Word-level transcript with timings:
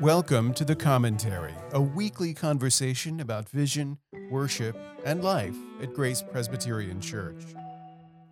Welcome 0.00 0.54
to 0.54 0.64
The 0.64 0.76
Commentary, 0.76 1.54
a 1.72 1.80
weekly 1.80 2.32
conversation 2.32 3.18
about 3.18 3.48
vision, 3.48 3.98
worship, 4.30 4.78
and 5.04 5.24
life 5.24 5.56
at 5.82 5.92
Grace 5.92 6.22
Presbyterian 6.22 7.00
Church. 7.00 7.42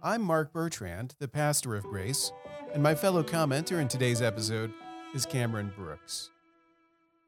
I'm 0.01 0.23
Mark 0.23 0.53
Bertrand, 0.53 1.17
the 1.19 1.27
pastor 1.27 1.75
of 1.75 1.83
Grace, 1.83 2.31
and 2.73 2.85
my 2.85 2.95
fellow 2.95 3.25
commenter 3.25 3.81
in 3.81 3.89
today's 3.89 4.23
episode 4.23 4.73
is 5.13 5.27
Cameron 5.27 5.73
Brooks. 5.77 6.31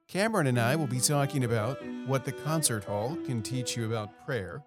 Cameron 0.06 0.46
and 0.46 0.60
I 0.60 0.76
will 0.76 0.86
be 0.86 1.00
talking 1.00 1.42
about 1.42 1.84
what 2.06 2.24
the 2.24 2.30
concert 2.30 2.84
hall 2.84 3.18
can 3.26 3.42
teach 3.42 3.76
you 3.76 3.86
about 3.86 4.24
prayer, 4.24 4.62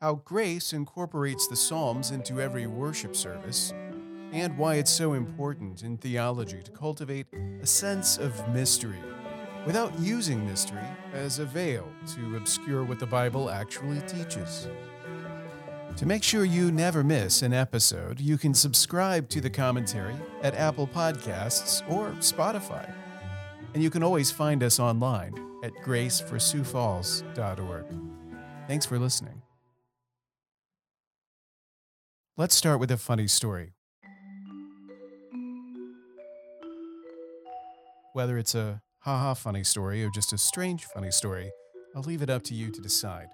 how 0.00 0.14
Grace 0.14 0.72
incorporates 0.72 1.48
the 1.48 1.56
Psalms 1.56 2.12
into 2.12 2.40
every 2.40 2.68
worship 2.68 3.16
service, 3.16 3.74
and 4.32 4.56
why 4.58 4.74
it's 4.74 4.90
so 4.90 5.14
important 5.14 5.82
in 5.82 5.96
theology 5.96 6.62
to 6.62 6.70
cultivate 6.70 7.26
a 7.62 7.66
sense 7.66 8.18
of 8.18 8.48
mystery 8.48 8.98
without 9.66 9.98
using 9.98 10.46
mystery 10.46 10.84
as 11.12 11.38
a 11.38 11.44
veil 11.44 11.88
to 12.14 12.36
obscure 12.36 12.84
what 12.84 12.98
the 12.98 13.06
Bible 13.06 13.50
actually 13.50 14.00
teaches. 14.02 14.68
To 15.96 16.06
make 16.06 16.22
sure 16.22 16.44
you 16.44 16.70
never 16.70 17.02
miss 17.02 17.42
an 17.42 17.52
episode, 17.52 18.20
you 18.20 18.38
can 18.38 18.54
subscribe 18.54 19.28
to 19.30 19.40
the 19.40 19.50
commentary 19.50 20.14
at 20.42 20.54
Apple 20.54 20.86
Podcasts 20.86 21.82
or 21.90 22.10
Spotify. 22.20 22.88
And 23.74 23.82
you 23.82 23.90
can 23.90 24.02
always 24.02 24.30
find 24.30 24.62
us 24.62 24.78
online 24.78 25.34
at 25.64 25.72
graceforsiouxfalls.org. 25.84 27.84
Thanks 28.68 28.86
for 28.86 28.98
listening. 28.98 29.42
Let's 32.36 32.54
start 32.54 32.78
with 32.78 32.92
a 32.92 32.96
funny 32.96 33.26
story. 33.26 33.72
Whether 38.14 38.38
it's 38.38 38.54
a 38.54 38.82
haha 39.00 39.34
funny 39.34 39.64
story 39.64 40.04
or 40.04 40.10
just 40.10 40.32
a 40.32 40.38
strange 40.38 40.84
funny 40.84 41.10
story, 41.10 41.50
I'll 41.94 42.02
leave 42.02 42.22
it 42.22 42.30
up 42.30 42.42
to 42.44 42.54
you 42.54 42.70
to 42.70 42.80
decide. 42.80 43.28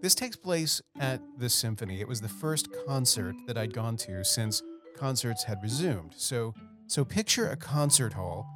This 0.00 0.14
takes 0.14 0.36
place 0.36 0.80
at 0.98 1.20
the 1.38 1.48
Symphony. 1.48 2.00
It 2.00 2.08
was 2.08 2.20
the 2.20 2.28
first 2.28 2.68
concert 2.86 3.34
that 3.46 3.58
I'd 3.58 3.74
gone 3.74 3.96
to 3.98 4.24
since 4.24 4.62
concerts 4.96 5.44
had 5.44 5.62
resumed. 5.62 6.14
So, 6.16 6.54
so 6.86 7.04
picture 7.04 7.50
a 7.50 7.56
concert 7.56 8.12
hall 8.12 8.46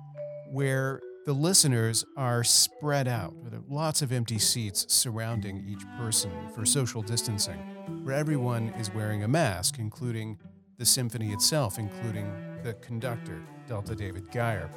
where 0.51 1.01
the 1.27 1.33
listeners 1.33 2.05
are 2.17 2.45
spread 2.45 3.09
out 3.09 3.35
with 3.37 3.55
lots 3.69 4.03
of 4.03 4.13
empty 4.13 4.39
seats 4.39 4.87
surrounding 4.89 5.65
each 5.67 5.85
person 5.99 6.31
for 6.55 6.65
social 6.65 7.03
distancing, 7.03 7.59
where 8.05 8.15
everyone 8.15 8.69
is 8.79 8.93
wearing 8.93 9.25
a 9.25 9.29
mask, 9.29 9.79
including 9.79 10.39
the 10.79 10.87
symphony 10.87 11.33
itself, 11.33 11.79
including 11.79 12.31
the 12.63 12.75
conductor, 12.75 13.43
Delta 13.67 13.95
David 13.95 14.31
Gier. 14.31 14.71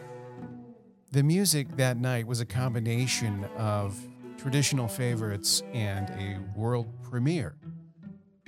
The 1.11 1.23
music 1.23 1.77
that 1.77 1.95
night 1.95 2.27
was 2.27 2.41
a 2.41 2.45
combination 2.45 3.45
of 3.55 3.97
traditional 4.37 4.89
favorites 4.89 5.63
and 5.73 6.09
a 6.09 6.37
world 6.53 6.87
premiere. 7.01 7.55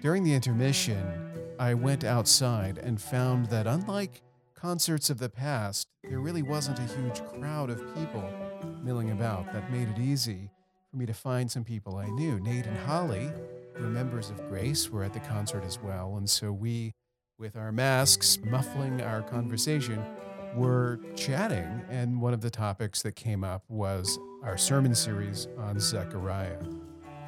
During 0.01 0.25
the 0.25 0.33
intermission, 0.33 1.55
I 1.57 1.73
went 1.73 2.03
outside 2.03 2.77
and 2.77 3.01
found 3.01 3.45
that 3.45 3.65
unlike 3.65 4.21
concerts 4.55 5.09
of 5.09 5.19
the 5.19 5.29
past, 5.29 5.87
there 6.03 6.19
really 6.19 6.41
wasn't 6.41 6.79
a 6.79 6.95
huge 6.97 7.21
crowd 7.27 7.69
of 7.69 7.95
people 7.95 8.29
milling 8.83 9.11
about. 9.11 9.53
That 9.53 9.71
made 9.71 9.87
it 9.87 9.97
easy 9.97 10.51
for 10.91 10.97
me 10.97 11.05
to 11.05 11.13
find 11.13 11.49
some 11.49 11.63
people 11.63 11.95
I 11.95 12.09
knew. 12.09 12.41
Nate 12.41 12.65
and 12.65 12.77
Holly, 12.79 13.31
who 13.75 13.85
are 13.85 13.89
members 13.89 14.29
of 14.29 14.49
Grace, 14.49 14.89
were 14.89 15.05
at 15.05 15.13
the 15.13 15.21
concert 15.21 15.63
as 15.63 15.79
well. 15.79 16.17
And 16.17 16.29
so 16.29 16.51
we, 16.51 16.93
with 17.37 17.55
our 17.55 17.71
masks 17.71 18.37
muffling 18.43 19.01
our 19.01 19.21
conversation, 19.21 20.03
were 20.55 20.99
chatting. 21.15 21.81
And 21.89 22.21
one 22.21 22.33
of 22.33 22.41
the 22.41 22.49
topics 22.49 23.01
that 23.03 23.15
came 23.15 23.43
up 23.43 23.63
was 23.67 24.19
our 24.43 24.57
sermon 24.57 24.95
series 24.95 25.47
on 25.57 25.79
Zechariah. 25.79 26.59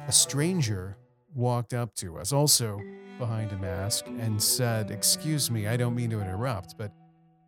A 0.08 0.12
stranger 0.12 0.96
walked 1.34 1.74
up 1.74 1.94
to 1.96 2.18
us, 2.18 2.32
also 2.32 2.80
behind 3.18 3.52
a 3.52 3.56
mask, 3.56 4.06
and 4.06 4.42
said, 4.42 4.90
Excuse 4.90 5.50
me, 5.50 5.66
I 5.66 5.76
don't 5.76 5.94
mean 5.94 6.10
to 6.10 6.20
interrupt, 6.20 6.76
but 6.76 6.92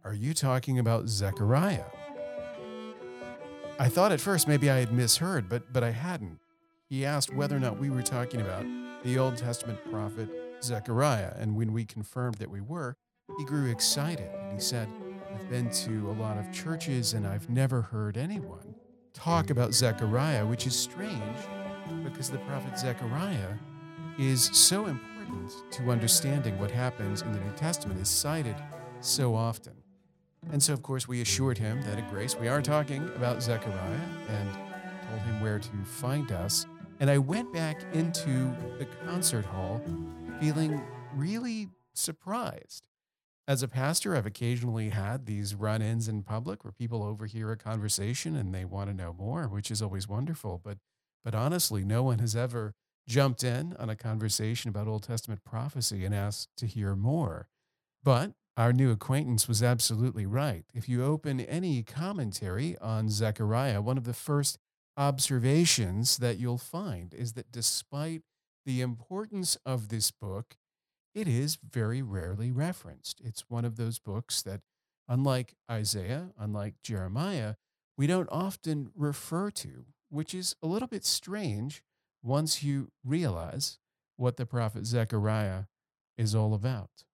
are 0.04 0.14
you 0.14 0.34
talking 0.34 0.78
about 0.78 1.08
Zechariah? 1.08 1.84
I 3.78 3.88
thought 3.88 4.12
at 4.12 4.20
first 4.20 4.46
maybe 4.46 4.70
I 4.70 4.78
had 4.78 4.92
misheard, 4.92 5.48
but, 5.48 5.72
but 5.72 5.82
I 5.82 5.90
hadn't. 5.90 6.38
He 6.88 7.04
asked 7.04 7.34
whether 7.34 7.56
or 7.56 7.60
not 7.60 7.78
we 7.78 7.90
were 7.90 8.02
talking 8.02 8.40
about 8.40 8.64
the 9.02 9.18
Old 9.18 9.36
Testament 9.36 9.78
prophet 9.90 10.28
Zechariah, 10.62 11.32
and 11.36 11.56
when 11.56 11.72
we 11.72 11.84
confirmed 11.84 12.36
that 12.36 12.50
we 12.50 12.60
were, 12.60 12.96
he 13.38 13.44
grew 13.44 13.70
excited 13.70 14.30
and 14.32 14.52
he 14.52 14.60
said, 14.60 14.88
I've 15.44 15.50
been 15.50 15.68
to 15.70 16.10
a 16.10 16.16
lot 16.18 16.38
of 16.38 16.50
churches 16.52 17.12
and 17.12 17.26
I've 17.26 17.50
never 17.50 17.82
heard 17.82 18.16
anyone 18.16 18.74
talk 19.12 19.50
about 19.50 19.74
Zechariah, 19.74 20.46
which 20.46 20.66
is 20.66 20.74
strange 20.74 21.36
because 22.02 22.30
the 22.30 22.38
prophet 22.38 22.78
Zechariah 22.78 23.52
is 24.18 24.48
so 24.54 24.86
important 24.86 25.52
to 25.72 25.90
understanding 25.90 26.58
what 26.58 26.70
happens 26.70 27.20
in 27.20 27.30
the 27.32 27.40
New 27.40 27.52
Testament, 27.56 28.00
is 28.00 28.08
cited 28.08 28.56
so 29.00 29.34
often. 29.34 29.74
And 30.50 30.62
so, 30.62 30.72
of 30.72 30.82
course, 30.82 31.06
we 31.06 31.20
assured 31.20 31.58
him 31.58 31.82
that 31.82 31.98
at 31.98 32.10
Grace 32.10 32.34
we 32.38 32.48
are 32.48 32.62
talking 32.62 33.04
about 33.14 33.42
Zechariah 33.42 34.00
and 34.30 34.50
told 35.10 35.20
him 35.20 35.42
where 35.42 35.58
to 35.58 35.84
find 35.84 36.32
us. 36.32 36.64
And 37.00 37.10
I 37.10 37.18
went 37.18 37.52
back 37.52 37.82
into 37.92 38.50
the 38.78 38.86
concert 39.04 39.44
hall 39.44 39.82
feeling 40.40 40.80
really 41.14 41.68
surprised. 41.92 42.86
As 43.46 43.62
a 43.62 43.68
pastor, 43.68 44.16
I've 44.16 44.24
occasionally 44.24 44.88
had 44.88 45.26
these 45.26 45.54
run 45.54 45.82
ins 45.82 46.08
in 46.08 46.22
public 46.22 46.64
where 46.64 46.72
people 46.72 47.02
overhear 47.02 47.52
a 47.52 47.58
conversation 47.58 48.36
and 48.36 48.54
they 48.54 48.64
want 48.64 48.88
to 48.88 48.96
know 48.96 49.12
more, 49.12 49.48
which 49.48 49.70
is 49.70 49.82
always 49.82 50.08
wonderful. 50.08 50.60
But, 50.64 50.78
but 51.24 51.34
honestly, 51.34 51.84
no 51.84 52.02
one 52.02 52.20
has 52.20 52.34
ever 52.34 52.72
jumped 53.06 53.44
in 53.44 53.76
on 53.78 53.90
a 53.90 53.96
conversation 53.96 54.70
about 54.70 54.88
Old 54.88 55.02
Testament 55.02 55.44
prophecy 55.44 56.06
and 56.06 56.14
asked 56.14 56.48
to 56.56 56.66
hear 56.66 56.96
more. 56.96 57.48
But 58.02 58.32
our 58.56 58.72
new 58.72 58.90
acquaintance 58.90 59.46
was 59.46 59.62
absolutely 59.62 60.24
right. 60.24 60.64
If 60.72 60.88
you 60.88 61.04
open 61.04 61.40
any 61.40 61.82
commentary 61.82 62.78
on 62.78 63.10
Zechariah, 63.10 63.82
one 63.82 63.98
of 63.98 64.04
the 64.04 64.14
first 64.14 64.58
observations 64.96 66.16
that 66.16 66.38
you'll 66.38 66.56
find 66.56 67.12
is 67.12 67.34
that 67.34 67.52
despite 67.52 68.22
the 68.64 68.80
importance 68.80 69.58
of 69.66 69.88
this 69.88 70.10
book, 70.10 70.56
it 71.14 71.28
is 71.28 71.56
very 71.56 72.02
rarely 72.02 72.50
referenced. 72.50 73.20
It's 73.24 73.48
one 73.48 73.64
of 73.64 73.76
those 73.76 73.98
books 73.98 74.42
that, 74.42 74.60
unlike 75.08 75.54
Isaiah, 75.70 76.30
unlike 76.38 76.74
Jeremiah, 76.82 77.54
we 77.96 78.06
don't 78.06 78.28
often 78.30 78.90
refer 78.96 79.50
to, 79.50 79.86
which 80.10 80.34
is 80.34 80.56
a 80.62 80.66
little 80.66 80.88
bit 80.88 81.04
strange 81.04 81.82
once 82.22 82.62
you 82.62 82.90
realize 83.04 83.78
what 84.16 84.36
the 84.36 84.46
prophet 84.46 84.86
Zechariah 84.86 85.64
is 86.16 86.34
all 86.34 86.54
about. 86.54 87.04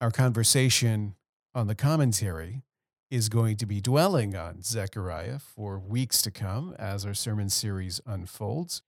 Our 0.00 0.10
conversation 0.10 1.16
on 1.54 1.66
the 1.66 1.74
commentary 1.74 2.62
is 3.10 3.28
going 3.28 3.56
to 3.56 3.66
be 3.66 3.80
dwelling 3.80 4.36
on 4.36 4.62
Zechariah 4.62 5.40
for 5.40 5.78
weeks 5.78 6.22
to 6.22 6.30
come 6.30 6.74
as 6.78 7.04
our 7.04 7.14
sermon 7.14 7.48
series 7.48 8.00
unfolds. 8.06 8.82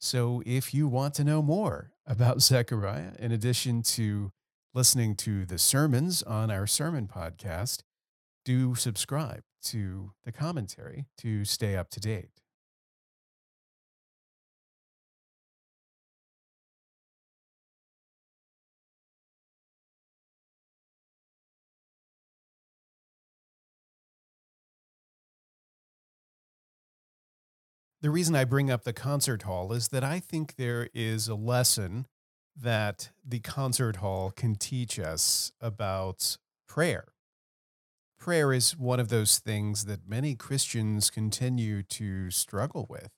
So, 0.00 0.42
if 0.46 0.72
you 0.72 0.86
want 0.86 1.14
to 1.14 1.24
know 1.24 1.42
more 1.42 1.90
about 2.06 2.40
Zechariah, 2.42 3.12
in 3.18 3.32
addition 3.32 3.82
to 3.82 4.30
listening 4.74 5.16
to 5.16 5.44
the 5.44 5.58
sermons 5.58 6.22
on 6.22 6.50
our 6.50 6.66
sermon 6.66 7.08
podcast, 7.08 7.82
do 8.44 8.74
subscribe 8.74 9.42
to 9.62 10.12
the 10.24 10.32
commentary 10.32 11.06
to 11.18 11.44
stay 11.44 11.76
up 11.76 11.90
to 11.90 12.00
date. 12.00 12.30
The 28.00 28.10
reason 28.10 28.36
I 28.36 28.44
bring 28.44 28.70
up 28.70 28.84
the 28.84 28.92
concert 28.92 29.42
hall 29.42 29.72
is 29.72 29.88
that 29.88 30.04
I 30.04 30.20
think 30.20 30.54
there 30.54 30.88
is 30.94 31.26
a 31.26 31.34
lesson 31.34 32.06
that 32.56 33.10
the 33.26 33.40
concert 33.40 33.96
hall 33.96 34.30
can 34.30 34.54
teach 34.54 35.00
us 35.00 35.50
about 35.60 36.36
prayer. 36.68 37.08
Prayer 38.16 38.52
is 38.52 38.76
one 38.76 39.00
of 39.00 39.08
those 39.08 39.40
things 39.40 39.86
that 39.86 40.08
many 40.08 40.36
Christians 40.36 41.10
continue 41.10 41.82
to 41.84 42.30
struggle 42.30 42.86
with. 42.88 43.10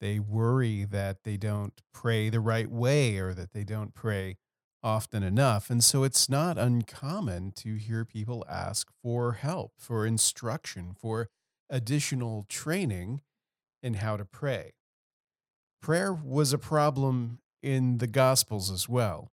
They 0.00 0.20
worry 0.20 0.84
that 0.84 1.24
they 1.24 1.36
don't 1.36 1.80
pray 1.92 2.28
the 2.28 2.40
right 2.40 2.70
way 2.70 3.18
or 3.18 3.34
that 3.34 3.52
they 3.52 3.64
don't 3.64 3.92
pray 3.92 4.36
often 4.84 5.24
enough. 5.24 5.68
And 5.68 5.82
so 5.82 6.04
it's 6.04 6.28
not 6.28 6.58
uncommon 6.58 7.52
to 7.56 7.74
hear 7.74 8.04
people 8.04 8.44
ask 8.48 8.88
for 9.02 9.32
help, 9.32 9.72
for 9.78 10.06
instruction, 10.06 10.94
for 10.96 11.28
additional 11.68 12.46
training 12.48 13.20
in 13.82 13.94
how 13.94 14.16
to 14.16 14.24
pray. 14.24 14.72
Prayer 15.80 16.12
was 16.12 16.52
a 16.52 16.58
problem 16.58 17.38
in 17.62 17.98
the 17.98 18.06
Gospels 18.06 18.70
as 18.70 18.88
well. 18.88 19.30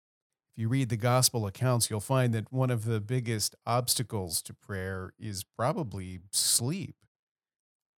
If 0.55 0.61
you 0.61 0.69
read 0.69 0.89
the 0.89 0.97
Gospel 0.97 1.45
accounts, 1.45 1.89
you'll 1.89 1.99
find 1.99 2.33
that 2.33 2.51
one 2.51 2.69
of 2.69 2.85
the 2.85 2.99
biggest 2.99 3.55
obstacles 3.65 4.41
to 4.43 4.53
prayer 4.53 5.13
is 5.19 5.43
probably 5.43 6.19
sleep. 6.31 6.95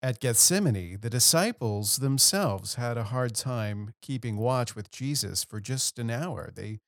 At 0.04 0.20
Gethsemane, 0.20 0.98
the 1.00 1.10
disciples 1.10 1.98
themselves 1.98 2.76
had 2.76 2.98
a 2.98 3.06
hard 3.06 3.36
time 3.36 3.94
keeping 4.02 4.38
watch 4.38 4.76
with 4.76 4.90
Jesus 4.90 5.44
for 5.44 5.60
just 5.60 6.00
an 6.00 6.10
hour. 6.10 6.50
They 6.54 6.80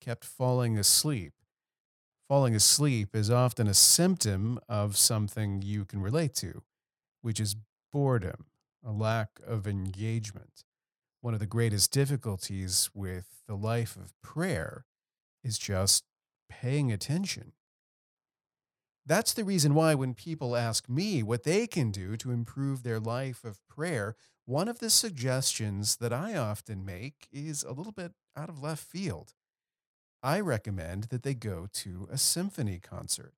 kept 0.00 0.24
falling 0.24 0.78
asleep. 0.78 1.34
Falling 2.28 2.54
asleep 2.54 3.14
is 3.14 3.30
often 3.30 3.66
a 3.66 3.74
symptom 3.74 4.58
of 4.68 4.96
something 4.96 5.60
you 5.60 5.84
can 5.84 6.00
relate 6.00 6.34
to, 6.36 6.62
which 7.20 7.38
is 7.38 7.56
boredom, 7.92 8.46
a 8.84 8.92
lack 8.92 9.40
of 9.46 9.66
engagement. 9.66 10.64
One 11.20 11.34
of 11.34 11.40
the 11.40 11.46
greatest 11.46 11.92
difficulties 11.92 12.90
with 12.94 13.42
the 13.46 13.54
life 13.54 13.96
of 13.96 14.12
prayer 14.22 14.86
is 15.44 15.58
just 15.58 16.04
paying 16.48 16.90
attention. 16.92 17.52
That's 19.04 19.32
the 19.32 19.44
reason 19.44 19.74
why, 19.74 19.94
when 19.94 20.14
people 20.14 20.56
ask 20.56 20.88
me 20.88 21.22
what 21.22 21.42
they 21.42 21.66
can 21.66 21.90
do 21.90 22.16
to 22.18 22.30
improve 22.30 22.82
their 22.82 23.00
life 23.00 23.44
of 23.44 23.66
prayer, 23.68 24.14
one 24.44 24.68
of 24.68 24.78
the 24.78 24.90
suggestions 24.90 25.96
that 25.96 26.12
I 26.12 26.36
often 26.36 26.84
make 26.84 27.28
is 27.32 27.64
a 27.64 27.72
little 27.72 27.92
bit 27.92 28.12
out 28.36 28.48
of 28.48 28.62
left 28.62 28.84
field. 28.84 29.34
I 30.22 30.40
recommend 30.40 31.04
that 31.04 31.24
they 31.24 31.34
go 31.34 31.66
to 31.72 32.08
a 32.10 32.18
symphony 32.18 32.78
concert. 32.78 33.34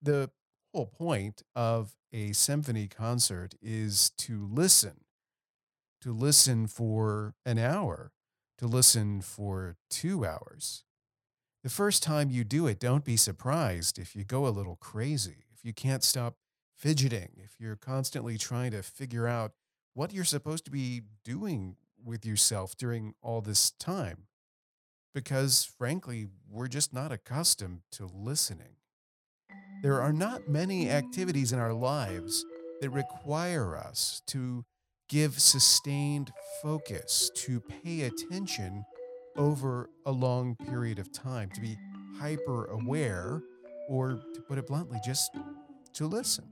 The 0.00 0.30
whole 0.74 0.86
point 0.86 1.42
of 1.54 1.94
a 2.12 2.32
symphony 2.32 2.88
concert 2.88 3.54
is 3.62 4.10
to 4.10 4.44
listen, 4.50 5.04
to 6.00 6.12
listen 6.12 6.66
for 6.66 7.34
an 7.46 7.58
hour, 7.58 8.10
to 8.58 8.66
listen 8.66 9.20
for 9.20 9.76
two 9.88 10.26
hours. 10.26 10.84
The 11.62 11.70
first 11.70 12.02
time 12.02 12.28
you 12.28 12.42
do 12.42 12.66
it, 12.66 12.80
don't 12.80 13.04
be 13.04 13.16
surprised 13.16 13.98
if 13.98 14.16
you 14.16 14.24
go 14.24 14.46
a 14.46 14.48
little 14.48 14.76
crazy, 14.76 15.44
if 15.54 15.64
you 15.64 15.72
can't 15.72 16.02
stop 16.02 16.34
fidgeting, 16.74 17.30
if 17.36 17.54
you're 17.60 17.76
constantly 17.76 18.36
trying 18.36 18.72
to 18.72 18.82
figure 18.82 19.28
out 19.28 19.52
what 19.94 20.12
you're 20.12 20.24
supposed 20.24 20.64
to 20.64 20.72
be 20.72 21.02
doing 21.24 21.76
with 22.04 22.26
yourself 22.26 22.76
during 22.76 23.14
all 23.22 23.40
this 23.40 23.70
time. 23.70 24.26
Because 25.14 25.64
frankly, 25.64 26.26
we're 26.50 26.66
just 26.66 26.92
not 26.92 27.12
accustomed 27.12 27.82
to 27.92 28.10
listening. 28.12 28.76
There 29.84 30.00
are 30.00 30.14
not 30.14 30.48
many 30.48 30.88
activities 30.88 31.52
in 31.52 31.58
our 31.58 31.74
lives 31.74 32.46
that 32.80 32.88
require 32.88 33.76
us 33.76 34.22
to 34.28 34.64
give 35.10 35.38
sustained 35.38 36.32
focus, 36.62 37.30
to 37.34 37.60
pay 37.60 38.04
attention 38.04 38.86
over 39.36 39.90
a 40.06 40.10
long 40.10 40.56
period 40.56 40.98
of 40.98 41.12
time, 41.12 41.50
to 41.50 41.60
be 41.60 41.76
hyper 42.18 42.64
aware, 42.64 43.42
or 43.90 44.22
to 44.32 44.40
put 44.48 44.56
it 44.56 44.66
bluntly, 44.66 44.98
just 45.04 45.30
to 45.92 46.06
listen. 46.06 46.46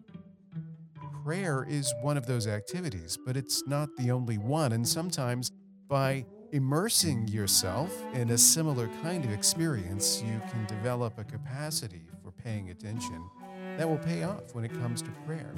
Prayer 1.25 1.65
is 1.67 1.91
one 2.03 2.19
of 2.19 2.27
those 2.27 2.47
activities, 2.47 3.17
but 3.25 3.35
it's 3.35 3.67
not 3.67 3.89
the 3.97 4.11
only 4.11 4.37
one. 4.37 4.73
And 4.73 4.87
sometimes 4.87 5.51
by 5.89 6.27
immersing 6.53 7.29
yourself 7.29 7.99
in 8.13 8.29
a 8.29 8.37
similar 8.37 8.91
kind 9.03 9.25
of 9.25 9.33
experience, 9.33 10.23
you 10.23 10.39
can 10.51 10.67
develop 10.67 11.19
a 11.19 11.25
capacity 11.25 12.03
paying 12.45 12.71
attention 12.71 13.23
that 13.77 13.89
will 13.89 13.99
pay 13.99 14.23
off 14.23 14.55
when 14.55 14.65
it 14.65 14.73
comes 14.81 15.03
to 15.03 15.11
prayer. 15.27 15.55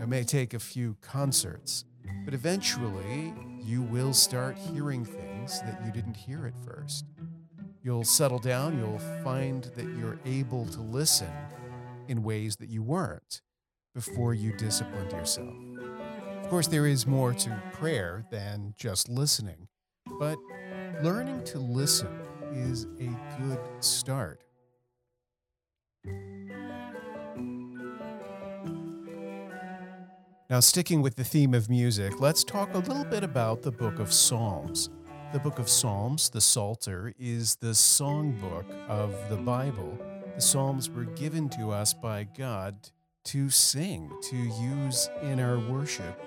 It 0.00 0.08
may 0.08 0.24
take 0.24 0.54
a 0.54 0.58
few 0.58 0.96
concerts, 1.00 1.84
but 2.24 2.34
eventually 2.34 3.34
you 3.60 3.82
will 3.82 4.12
start 4.12 4.58
hearing 4.58 5.04
things 5.04 5.60
that 5.60 5.80
you 5.84 5.92
didn't 5.92 6.16
hear 6.16 6.46
at 6.46 6.64
first. 6.64 7.04
You'll 7.82 8.04
settle 8.04 8.38
down, 8.38 8.78
you'll 8.78 8.98
find 9.22 9.64
that 9.76 9.86
you're 9.96 10.18
able 10.24 10.66
to 10.66 10.80
listen 10.80 11.30
in 12.08 12.22
ways 12.22 12.56
that 12.56 12.68
you 12.68 12.82
weren't 12.82 13.42
before 13.94 14.34
you 14.34 14.52
disciplined 14.56 15.12
yourself. 15.12 15.54
Of 16.42 16.48
course, 16.48 16.66
there 16.66 16.86
is 16.86 17.06
more 17.06 17.32
to 17.34 17.62
prayer 17.72 18.24
than 18.30 18.74
just 18.76 19.08
listening, 19.08 19.68
but 20.18 20.38
learning 21.02 21.44
to 21.44 21.58
listen 21.58 22.08
is 22.52 22.86
a 23.00 23.08
good 23.40 23.60
start. 23.80 24.40
Now, 30.52 30.60
sticking 30.60 31.00
with 31.00 31.16
the 31.16 31.24
theme 31.24 31.54
of 31.54 31.70
music, 31.70 32.20
let's 32.20 32.44
talk 32.44 32.74
a 32.74 32.78
little 32.78 33.06
bit 33.06 33.24
about 33.24 33.62
the 33.62 33.72
book 33.72 33.98
of 33.98 34.12
Psalms. 34.12 34.90
The 35.32 35.38
book 35.38 35.58
of 35.58 35.66
Psalms, 35.66 36.28
the 36.28 36.42
Psalter, 36.42 37.14
is 37.18 37.56
the 37.56 37.68
songbook 37.68 38.70
of 38.86 39.14
the 39.30 39.38
Bible. 39.38 39.98
The 40.34 40.42
Psalms 40.42 40.90
were 40.90 41.06
given 41.06 41.48
to 41.50 41.70
us 41.70 41.94
by 41.94 42.24
God 42.36 42.90
to 43.24 43.48
sing, 43.48 44.12
to 44.24 44.36
use 44.36 45.08
in 45.22 45.40
our 45.40 45.58
worship. 45.58 46.20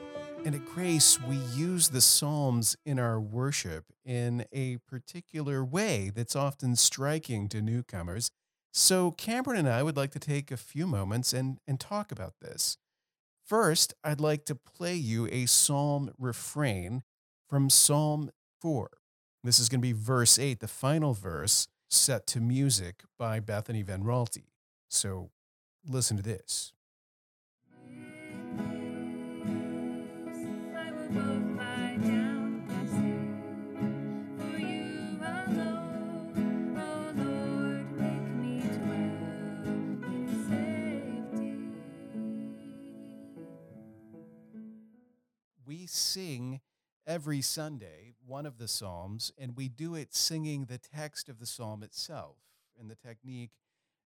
And 0.44 0.56
at 0.56 0.66
Grace, 0.66 1.22
we 1.22 1.36
use 1.54 1.90
the 1.90 2.02
Psalms 2.02 2.76
in 2.84 2.98
our 2.98 3.20
worship 3.20 3.86
in 4.04 4.46
a 4.52 4.78
particular 4.88 5.64
way 5.64 6.12
that's 6.16 6.36
often 6.36 6.76
striking 6.76 7.48
to 7.50 7.62
newcomers. 7.62 8.32
So, 8.78 9.12
Cameron 9.12 9.60
and 9.60 9.70
I 9.70 9.84
would 9.84 9.96
like 9.96 10.12
to 10.12 10.20
take 10.20 10.52
a 10.52 10.58
few 10.58 10.86
moments 10.86 11.32
and, 11.32 11.60
and 11.66 11.80
talk 11.80 12.12
about 12.12 12.42
this. 12.42 12.78
First, 13.42 13.94
I'd 14.04 14.20
like 14.20 14.44
to 14.48 14.56
play 14.56 14.96
you 14.96 15.30
a 15.32 15.46
psalm 15.46 16.12
refrain 16.20 17.04
from 17.48 17.70
Psalm 17.70 18.32
4. 18.60 18.90
This 19.46 19.60
is 19.60 19.70
going 19.70 19.80
to 19.80 19.88
be 19.88 19.94
verse 19.94 20.38
8, 20.38 20.60
the 20.60 20.68
final 20.68 21.14
verse, 21.14 21.70
set 21.90 22.28
to 22.28 22.42
music 22.42 23.04
by 23.18 23.40
Bethany 23.40 23.82
Van. 23.82 24.04
So 24.90 25.30
listen 25.88 26.18
to 26.18 26.24
this. 26.24 26.74
Sing 45.86 46.62
every 47.08 47.42
Sunday 47.42 48.14
one 48.26 48.46
of 48.46 48.58
the 48.58 48.68
Psalms, 48.68 49.32
and 49.38 49.56
we 49.56 49.70
do 49.70 49.96
it 49.96 50.14
singing 50.14 50.66
the 50.66 50.78
text 50.78 51.30
of 51.30 51.40
the 51.40 51.46
Psalm 51.46 51.84
itself. 51.84 52.38
And 52.80 52.90
the 52.90 52.96
technique 52.96 53.52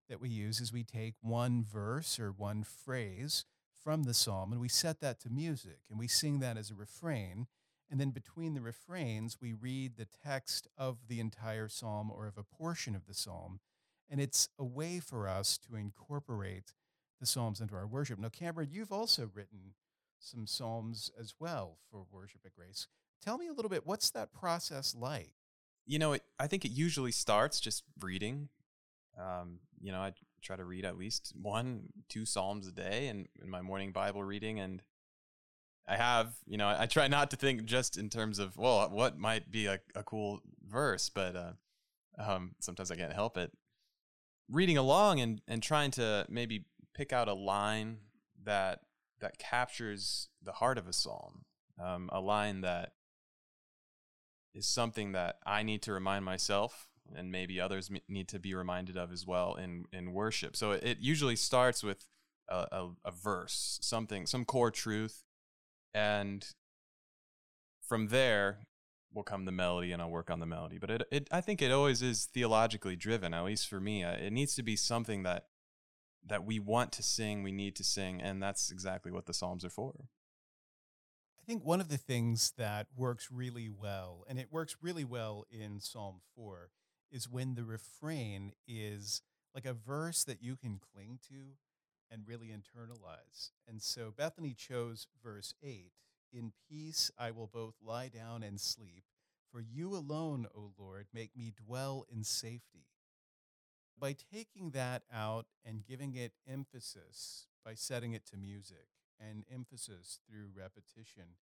that 0.08 0.20
we 0.20 0.28
use 0.28 0.60
is 0.60 0.72
we 0.72 0.84
take 0.84 1.14
one 1.22 1.64
verse 1.64 2.18
or 2.18 2.30
one 2.32 2.64
phrase 2.64 3.44
from 3.82 4.02
the 4.02 4.14
Psalm 4.14 4.52
and 4.52 4.60
we 4.60 4.68
set 4.68 5.00
that 5.00 5.20
to 5.20 5.30
music 5.30 5.78
and 5.88 5.98
we 5.98 6.08
sing 6.08 6.40
that 6.40 6.58
as 6.58 6.70
a 6.70 6.74
refrain. 6.74 7.46
And 7.90 8.00
then 8.00 8.10
between 8.10 8.54
the 8.54 8.60
refrains, 8.60 9.38
we 9.40 9.52
read 9.52 9.96
the 9.96 10.06
text 10.24 10.68
of 10.76 11.08
the 11.08 11.18
entire 11.18 11.68
Psalm 11.68 12.10
or 12.10 12.26
of 12.26 12.36
a 12.36 12.44
portion 12.44 12.94
of 12.94 13.06
the 13.06 13.14
Psalm. 13.14 13.60
And 14.08 14.20
it's 14.20 14.48
a 14.58 14.64
way 14.64 15.00
for 15.00 15.28
us 15.28 15.58
to 15.68 15.76
incorporate 15.76 16.74
the 17.20 17.26
Psalms 17.26 17.60
into 17.60 17.74
our 17.74 17.86
worship. 17.86 18.18
Now, 18.18 18.28
Cameron, 18.28 18.68
you've 18.70 18.92
also 18.92 19.30
written 19.32 19.74
some 20.20 20.46
psalms 20.46 21.10
as 21.18 21.34
well 21.38 21.78
for 21.90 22.06
worship 22.12 22.42
at 22.44 22.54
Grace. 22.54 22.86
Tell 23.22 23.38
me 23.38 23.48
a 23.48 23.52
little 23.52 23.68
bit. 23.68 23.86
What's 23.86 24.10
that 24.10 24.32
process 24.32 24.94
like? 24.94 25.32
You 25.86 25.98
know, 25.98 26.12
it, 26.12 26.22
I 26.38 26.46
think 26.46 26.64
it 26.64 26.70
usually 26.70 27.12
starts 27.12 27.60
just 27.60 27.84
reading. 28.00 28.48
Um, 29.18 29.60
you 29.80 29.92
know, 29.92 30.00
I 30.00 30.12
try 30.42 30.56
to 30.56 30.64
read 30.64 30.84
at 30.84 30.96
least 30.96 31.32
one, 31.40 31.88
two 32.08 32.24
psalms 32.24 32.68
a 32.68 32.72
day 32.72 33.08
in, 33.08 33.26
in 33.42 33.50
my 33.50 33.60
morning 33.60 33.92
Bible 33.92 34.22
reading, 34.22 34.60
and 34.60 34.82
I 35.88 35.96
have, 35.96 36.34
you 36.46 36.56
know, 36.56 36.68
I, 36.68 36.86
try 36.86 37.08
not 37.08 37.30
to 37.32 37.36
think 37.36 37.64
just 37.64 37.98
in 37.98 38.08
terms 38.08 38.38
of 38.38 38.56
well, 38.56 38.88
what 38.90 39.18
might 39.18 39.50
be 39.50 39.66
a, 39.66 39.80
a 39.94 40.02
cool 40.02 40.40
verse, 40.66 41.10
but 41.10 41.34
uh, 41.34 41.52
um, 42.18 42.52
sometimes 42.60 42.90
I 42.90 42.96
can't 42.96 43.12
help 43.12 43.36
it. 43.36 43.50
Reading 44.48 44.78
along 44.78 45.20
and 45.20 45.40
and 45.48 45.62
trying 45.62 45.90
to 45.92 46.26
maybe 46.28 46.64
pick 46.94 47.12
out 47.12 47.28
a 47.28 47.34
line 47.34 47.98
that 48.44 48.80
that 49.20 49.38
captures 49.38 50.28
the 50.42 50.52
heart 50.52 50.78
of 50.78 50.88
a 50.88 50.92
psalm, 50.92 51.44
um, 51.82 52.08
a 52.12 52.20
line 52.20 52.60
that 52.62 52.92
is 54.54 54.66
something 54.66 55.12
that 55.12 55.38
I 55.46 55.62
need 55.62 55.82
to 55.82 55.92
remind 55.92 56.24
myself 56.24 56.88
and 57.14 57.30
maybe 57.30 57.60
others 57.60 57.90
need 58.08 58.28
to 58.28 58.38
be 58.38 58.54
reminded 58.54 58.96
of 58.96 59.12
as 59.12 59.26
well 59.26 59.54
in 59.54 59.84
in 59.92 60.12
worship. 60.12 60.56
So 60.56 60.72
it, 60.72 60.98
usually 61.00 61.36
starts 61.36 61.82
with 61.82 62.06
a, 62.48 62.66
a, 62.72 62.90
a, 63.06 63.10
verse, 63.10 63.78
something, 63.82 64.26
some 64.26 64.44
core 64.44 64.70
truth, 64.70 65.24
and 65.94 66.46
from 67.86 68.08
there 68.08 68.60
will 69.12 69.22
come 69.22 69.44
the 69.44 69.52
melody, 69.52 69.92
and 69.92 70.00
I'll 70.00 70.10
work 70.10 70.30
on 70.30 70.40
the 70.40 70.46
melody. 70.46 70.78
But 70.78 70.90
it, 70.90 71.02
it 71.10 71.28
I 71.32 71.40
think 71.40 71.62
it 71.62 71.72
always 71.72 72.02
is 72.02 72.26
theologically 72.26 72.96
driven, 72.96 73.34
at 73.34 73.44
least 73.44 73.68
for 73.68 73.80
me. 73.80 74.04
Uh, 74.04 74.12
it 74.12 74.32
needs 74.32 74.54
to 74.56 74.62
be 74.62 74.76
something 74.76 75.22
that 75.24 75.46
that 76.26 76.44
we 76.44 76.58
want 76.58 76.92
to 76.92 77.02
sing, 77.02 77.42
we 77.42 77.52
need 77.52 77.74
to 77.76 77.84
sing, 77.84 78.20
and 78.20 78.42
that's 78.42 78.70
exactly 78.70 79.10
what 79.12 79.26
the 79.26 79.34
Psalms 79.34 79.64
are 79.64 79.70
for. 79.70 80.08
I 81.40 81.42
think 81.46 81.64
one 81.64 81.80
of 81.80 81.88
the 81.88 81.96
things 81.98 82.52
that 82.58 82.86
works 82.96 83.30
really 83.30 83.68
well, 83.68 84.24
and 84.28 84.38
it 84.38 84.52
works 84.52 84.76
really 84.80 85.04
well 85.04 85.44
in 85.50 85.80
Psalm 85.80 86.20
4, 86.36 86.70
is 87.10 87.28
when 87.28 87.54
the 87.54 87.64
refrain 87.64 88.52
is 88.68 89.22
like 89.54 89.64
a 89.66 89.72
verse 89.72 90.22
that 90.24 90.42
you 90.42 90.56
can 90.56 90.78
cling 90.78 91.18
to. 91.28 91.56
and 92.12 92.26
really 92.26 92.48
internalize. 92.48 93.50
And 93.68 93.80
so 93.80 94.12
Bethany 94.16 94.52
chose 94.54 95.06
verse 95.22 95.54
8 95.62 95.92
In 96.32 96.52
peace 96.68 97.10
I 97.16 97.30
will 97.30 97.46
both 97.46 97.74
lie 97.82 98.08
down 98.08 98.42
and 98.42 98.60
sleep, 98.60 99.04
for 99.52 99.60
you 99.60 99.94
alone, 99.94 100.46
O 100.54 100.72
Lord, 100.78 101.06
make 101.12 101.36
me 101.36 101.52
dwell 101.66 102.04
in 102.10 102.24
safety. 102.24 102.86
By 104.00 104.16
taking 104.32 104.70
that 104.70 105.02
out 105.12 105.46
and 105.64 105.84
giving 105.86 106.14
it 106.14 106.32
emphasis 106.48 107.46
by 107.64 107.74
setting 107.74 108.12
it 108.12 108.26
to 108.26 108.36
music 108.36 108.88
and 109.20 109.44
emphasis 109.52 110.18
through 110.28 110.48
repetition, 110.56 111.36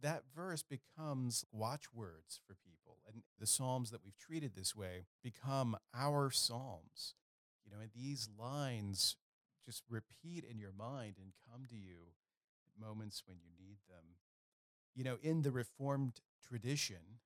that 0.00 0.24
verse 0.34 0.62
becomes 0.62 1.44
watchwords 1.52 2.40
for 2.46 2.54
people. 2.54 2.98
And 3.06 3.22
the 3.38 3.46
Psalms 3.46 3.90
that 3.90 4.04
we've 4.04 4.18
treated 4.18 4.54
this 4.54 4.74
way 4.74 5.06
become 5.22 5.76
our 5.94 6.30
Psalms. 6.30 7.14
You 7.64 7.72
know, 7.72 7.80
and 7.80 7.90
these 7.94 8.28
lines 8.38 9.16
just 9.64 9.82
repeat 9.88 10.44
in 10.44 10.58
your 10.58 10.72
mind 10.76 11.14
and 11.18 11.32
come 11.50 11.66
to 11.70 11.76
you 11.76 12.12
at 12.66 12.86
moments 12.86 13.22
when 13.26 13.38
you 13.38 13.50
need 13.58 13.78
them. 13.88 14.04
You 14.94 15.04
know, 15.04 15.16
in 15.22 15.42
the 15.42 15.50
Reformed 15.50 16.20
tradition, 16.46 17.20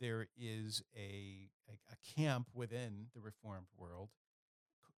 there 0.00 0.28
is 0.38 0.82
a, 0.96 1.50
a, 1.68 1.72
a 1.92 2.14
camp 2.16 2.48
within 2.54 3.06
the 3.14 3.20
Reformed 3.20 3.68
world 3.76 4.10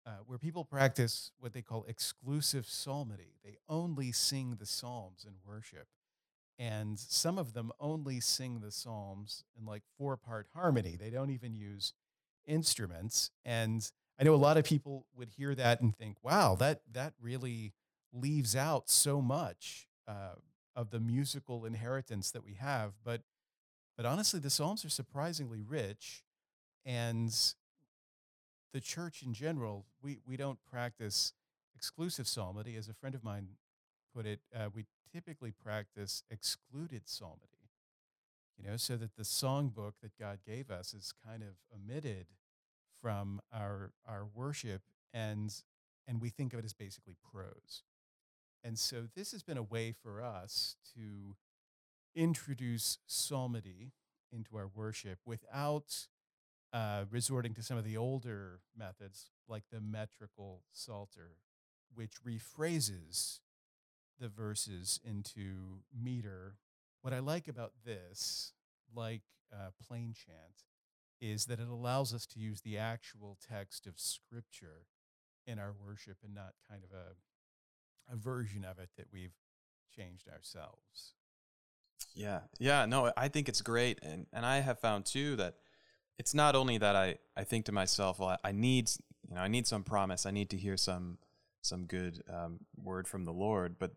uh, 0.06 0.12
where 0.26 0.38
people 0.38 0.64
practice 0.66 1.32
what 1.40 1.54
they 1.54 1.62
call 1.62 1.86
exclusive 1.88 2.66
psalmody. 2.68 3.36
They 3.44 3.58
only 3.68 4.12
sing 4.12 4.58
the 4.60 4.66
Psalms 4.66 5.26
in 5.28 5.34
worship 5.46 5.88
and 6.60 7.00
some 7.00 7.38
of 7.38 7.54
them 7.54 7.72
only 7.80 8.20
sing 8.20 8.60
the 8.60 8.72
psalms 8.72 9.46
in 9.58 9.66
like 9.66 9.82
four 9.98 10.18
part 10.18 10.48
harmony 10.54 10.98
they 11.00 11.10
don't 11.10 11.32
even 11.32 11.56
use 11.56 11.94
instruments 12.46 13.32
and 13.46 13.92
i 14.20 14.24
know 14.24 14.34
a 14.34 14.36
lot 14.36 14.58
of 14.58 14.66
people 14.66 15.06
would 15.16 15.30
hear 15.30 15.56
that 15.56 15.82
and 15.82 15.96
think 15.96 16.18
wow 16.22 16.56
that 16.56 16.82
that 16.92 17.14
really 17.22 17.74
leaves 18.12 18.56
out 18.56 18.90
so 18.90 19.22
much 19.22 19.88
uh, 20.08 20.34
of 20.76 20.90
the 20.90 21.00
musical 21.00 21.66
inheritance 21.66 22.32
that 22.32 22.44
we 22.44 22.56
have 22.56 22.94
but 23.04 23.22
but 24.00 24.06
honestly 24.06 24.40
the 24.40 24.50
psalms 24.50 24.86
are 24.86 24.90
surprisingly 24.90 25.62
rich 25.62 26.24
and 26.86 27.36
the 28.72 28.80
church 28.80 29.22
in 29.22 29.34
general 29.34 29.86
we 30.02 30.20
we 30.26 30.38
don't 30.38 30.60
practice 30.72 31.34
exclusive 31.76 32.26
psalmody 32.26 32.78
as 32.78 32.88
a 32.88 32.94
friend 32.94 33.14
of 33.14 33.24
mine 33.26 33.50
put 34.16 34.26
it 34.26 34.40
uh, 34.56 34.70
we 34.74 34.86
typically 35.14 35.52
practice 35.52 36.24
excluded 36.30 37.04
psalmody, 37.06 37.70
you 38.58 38.70
know, 38.70 38.78
so 38.78 38.98
that 38.98 39.16
the 39.16 39.24
songbook 39.24 39.94
that 40.02 40.18
God 40.20 40.40
gave 40.46 40.70
us 40.70 40.94
is 40.94 41.14
kind 41.26 41.44
of 41.44 41.56
omitted 41.74 42.28
from 43.02 43.42
our 43.54 43.92
our 44.08 44.26
worship 44.34 44.82
and 45.14 45.54
and 46.08 46.22
we 46.22 46.30
think 46.30 46.54
of 46.54 46.60
it 46.60 46.66
as 46.66 46.74
basically 46.74 47.16
prose. 47.32 47.84
And 48.64 48.78
so 48.78 49.08
this 49.16 49.32
has 49.32 49.42
been 49.42 49.58
a 49.58 49.64
way 49.64 49.94
for 50.04 50.22
us 50.22 50.76
to 50.96 51.36
introduce 52.16 52.98
psalmody 53.06 53.92
into 54.32 54.58
our 54.58 54.70
worship 54.74 55.20
without 55.26 56.08
uh, 56.72 57.06
resorting 57.10 57.54
to 57.54 57.64
some 57.64 57.78
of 57.78 57.84
the 57.84 57.98
older 57.98 58.62
methods 58.78 59.32
like 59.48 59.64
the 59.72 59.82
metrical 59.82 60.64
psalter, 60.72 61.38
which 61.94 62.24
rephrases 62.26 63.40
the 64.20 64.30
verses 64.30 65.00
into 65.04 65.82
meter. 65.98 66.56
What 67.02 67.14
I 67.14 67.20
like 67.20 67.48
about 67.48 67.72
this, 67.86 68.54
like 68.94 69.24
uh, 69.54 69.70
plain 69.88 70.14
chant, 70.14 70.66
is 71.22 71.46
that 71.46 71.60
it 71.60 71.68
allows 71.68 72.14
us 72.14 72.26
to 72.28 72.40
use 72.40 72.62
the 72.62 72.78
actual 72.78 73.38
text 73.50 73.88
of 73.88 74.00
Scripture 74.00 74.86
in 75.48 75.60
our 75.60 75.74
worship 75.74 76.18
and 76.24 76.36
not 76.36 76.54
kind 76.70 76.84
of 76.84 76.92
a, 76.92 78.14
a 78.14 78.16
version 78.16 78.64
of 78.64 78.78
it 78.78 78.90
that 78.98 79.08
we've 79.12 79.36
changed 79.96 80.30
ourselves. 80.30 81.16
Yeah, 82.16 82.42
yeah, 82.60 82.86
no, 82.86 83.12
I 83.16 83.28
think 83.28 83.50
it's 83.50 83.62
great, 83.62 84.00
and 84.04 84.26
and 84.34 84.46
I 84.46 84.60
have 84.60 84.80
found 84.80 85.06
too 85.06 85.36
that 85.38 85.56
it's 86.18 86.34
not 86.34 86.56
only 86.56 86.78
that 86.78 86.96
I 86.96 87.18
I 87.38 87.44
think 87.44 87.66
to 87.66 87.72
myself, 87.72 88.20
well, 88.20 88.38
I 88.44 88.52
need 88.52 88.90
you 89.28 89.36
know 89.36 89.42
I 89.42 89.48
need 89.48 89.68
some 89.68 89.84
promise, 89.84 90.26
I 90.26 90.32
need 90.32 90.50
to 90.52 90.58
hear 90.58 90.78
some 90.78 91.18
some 91.62 91.86
good 91.86 92.24
um, 92.32 92.60
word 92.76 93.08
from 93.08 93.26
the 93.26 93.34
Lord, 93.34 93.78
but 93.80 93.92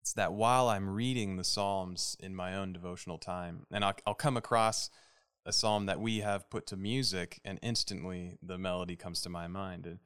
it's 0.00 0.14
that 0.14 0.32
while 0.32 0.68
I'm 0.68 0.88
reading 0.88 1.36
the 1.36 1.44
Psalms 1.44 2.16
in 2.18 2.34
my 2.34 2.56
own 2.56 2.72
devotional 2.72 3.18
time, 3.18 3.66
and 3.70 3.84
I'll, 3.84 3.94
I'll 4.04 4.14
come 4.14 4.36
across 4.36 4.90
a 5.46 5.52
psalm 5.52 5.86
that 5.86 6.00
we 6.00 6.18
have 6.18 6.50
put 6.50 6.66
to 6.68 6.76
music, 6.76 7.40
and 7.44 7.58
instantly 7.62 8.36
the 8.42 8.58
melody 8.58 8.96
comes 8.96 9.22
to 9.22 9.28
my 9.28 9.46
mind. 9.46 9.86
And, 9.86 9.98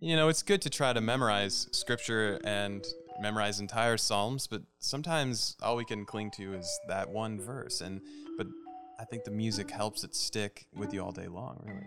you 0.00 0.16
know, 0.16 0.28
it's 0.28 0.42
good 0.42 0.62
to 0.62 0.70
try 0.70 0.92
to 0.92 1.00
memorize 1.00 1.68
scripture 1.72 2.40
and 2.44 2.86
memorize 3.20 3.60
entire 3.60 3.96
psalms, 3.96 4.46
but 4.46 4.62
sometimes 4.78 5.56
all 5.62 5.76
we 5.76 5.84
can 5.84 6.04
cling 6.04 6.30
to 6.32 6.54
is 6.54 6.80
that 6.88 7.08
one 7.08 7.40
verse. 7.40 7.80
And 7.80 8.00
but 8.36 8.46
I 8.98 9.04
think 9.04 9.24
the 9.24 9.30
music 9.30 9.70
helps 9.70 10.04
it 10.04 10.14
stick 10.14 10.66
with 10.74 10.92
you 10.94 11.02
all 11.02 11.12
day 11.12 11.28
long, 11.28 11.60
really. 11.66 11.86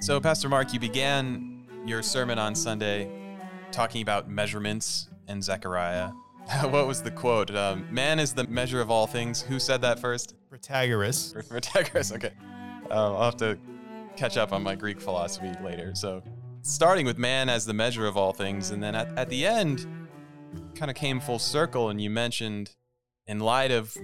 So, 0.00 0.20
Pastor 0.20 0.48
Mark, 0.48 0.72
you 0.72 0.78
began 0.78 1.66
your 1.84 2.00
sermon 2.00 2.38
on 2.38 2.54
Sunday 2.54 3.10
talking 3.72 4.02
about 4.02 4.28
measurements 4.30 5.08
and 5.26 5.42
Zechariah. 5.42 6.10
what 6.62 6.86
was 6.86 7.02
the 7.02 7.10
quote? 7.10 7.54
Um, 7.54 7.86
Man 7.90 8.20
is 8.20 8.32
the 8.32 8.46
measure 8.46 8.80
of 8.80 8.90
all 8.90 9.06
things. 9.06 9.42
Who 9.42 9.58
said 9.58 9.82
that 9.82 9.98
first? 9.98 10.34
Protagoras. 10.50 11.34
Protagoras, 11.48 12.14
okay. 12.14 12.30
Uh, 12.88 13.14
I'll 13.14 13.24
have 13.24 13.36
to 13.38 13.58
catch 14.16 14.36
up 14.36 14.52
on 14.52 14.62
my 14.62 14.76
Greek 14.76 15.00
philosophy 15.00 15.52
later. 15.62 15.92
So, 15.94 16.22
starting 16.62 17.04
with 17.04 17.18
man 17.18 17.48
as 17.48 17.66
the 17.66 17.74
measure 17.74 18.06
of 18.06 18.16
all 18.16 18.32
things, 18.32 18.70
and 18.70 18.80
then 18.80 18.94
at, 18.94 19.18
at 19.18 19.28
the 19.28 19.44
end, 19.44 19.86
kind 20.76 20.88
of 20.88 20.96
came 20.96 21.18
full 21.18 21.40
circle, 21.40 21.90
and 21.90 22.00
you 22.00 22.10
mentioned, 22.10 22.76
in 23.26 23.40
light 23.40 23.72
of 23.72 23.96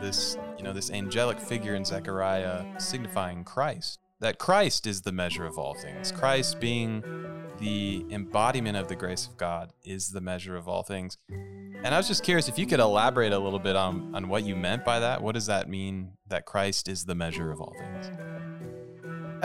this, 0.00 0.38
you 0.58 0.62
know, 0.62 0.72
this 0.72 0.90
angelic 0.90 1.40
figure 1.40 1.74
in 1.74 1.84
Zechariah 1.84 2.64
signifying 2.78 3.42
Christ, 3.42 3.98
that 4.20 4.38
Christ 4.38 4.86
is 4.86 5.02
the 5.02 5.12
measure 5.12 5.46
of 5.46 5.58
all 5.58 5.74
things. 5.74 6.12
Christ 6.12 6.60
being 6.60 7.02
the 7.62 8.04
embodiment 8.10 8.76
of 8.76 8.88
the 8.88 8.96
grace 8.96 9.28
of 9.28 9.36
God 9.36 9.72
is 9.84 10.10
the 10.10 10.20
measure 10.20 10.56
of 10.56 10.66
all 10.66 10.82
things. 10.82 11.16
And 11.30 11.94
I 11.94 11.96
was 11.96 12.08
just 12.08 12.24
curious 12.24 12.48
if 12.48 12.58
you 12.58 12.66
could 12.66 12.80
elaborate 12.80 13.32
a 13.32 13.38
little 13.38 13.60
bit 13.60 13.76
on, 13.76 14.12
on 14.16 14.28
what 14.28 14.42
you 14.44 14.56
meant 14.56 14.84
by 14.84 14.98
that. 14.98 15.22
What 15.22 15.36
does 15.36 15.46
that 15.46 15.68
mean 15.68 16.14
that 16.26 16.44
Christ 16.44 16.88
is 16.88 17.04
the 17.04 17.14
measure 17.14 17.52
of 17.52 17.60
all 17.60 17.72
things? 17.78 18.10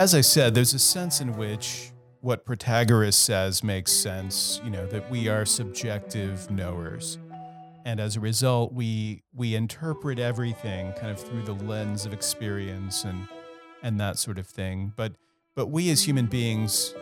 As 0.00 0.16
I 0.16 0.20
said, 0.20 0.52
there's 0.52 0.74
a 0.74 0.80
sense 0.80 1.20
in 1.20 1.36
which 1.36 1.92
what 2.20 2.44
Protagoras 2.44 3.14
says 3.14 3.62
makes 3.62 3.92
sense, 3.92 4.60
you 4.64 4.70
know, 4.70 4.84
that 4.88 5.08
we 5.08 5.28
are 5.28 5.44
subjective 5.44 6.50
knowers. 6.50 7.18
And 7.84 8.00
as 8.00 8.16
a 8.16 8.20
result, 8.20 8.72
we 8.72 9.22
we 9.32 9.54
interpret 9.54 10.18
everything 10.18 10.92
kind 10.94 11.12
of 11.12 11.20
through 11.20 11.42
the 11.42 11.54
lens 11.54 12.04
of 12.04 12.12
experience 12.12 13.04
and 13.04 13.28
and 13.84 14.00
that 14.00 14.18
sort 14.18 14.38
of 14.38 14.46
thing. 14.48 14.92
But 14.96 15.12
but 15.54 15.68
we 15.68 15.88
as 15.90 16.02
human 16.02 16.26
beings, 16.26 16.94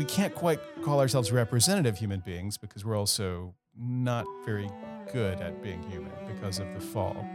we 0.00 0.06
can't 0.06 0.34
quite 0.34 0.58
call 0.82 0.98
ourselves 0.98 1.30
representative 1.30 1.98
human 1.98 2.20
beings 2.20 2.56
because 2.56 2.86
we're 2.86 2.96
also 2.96 3.54
not 3.78 4.24
very 4.46 4.70
good 5.12 5.38
at 5.42 5.62
being 5.62 5.82
human 5.90 6.10
because 6.26 6.58
of 6.58 6.72
the 6.72 6.80
fall. 6.80 7.28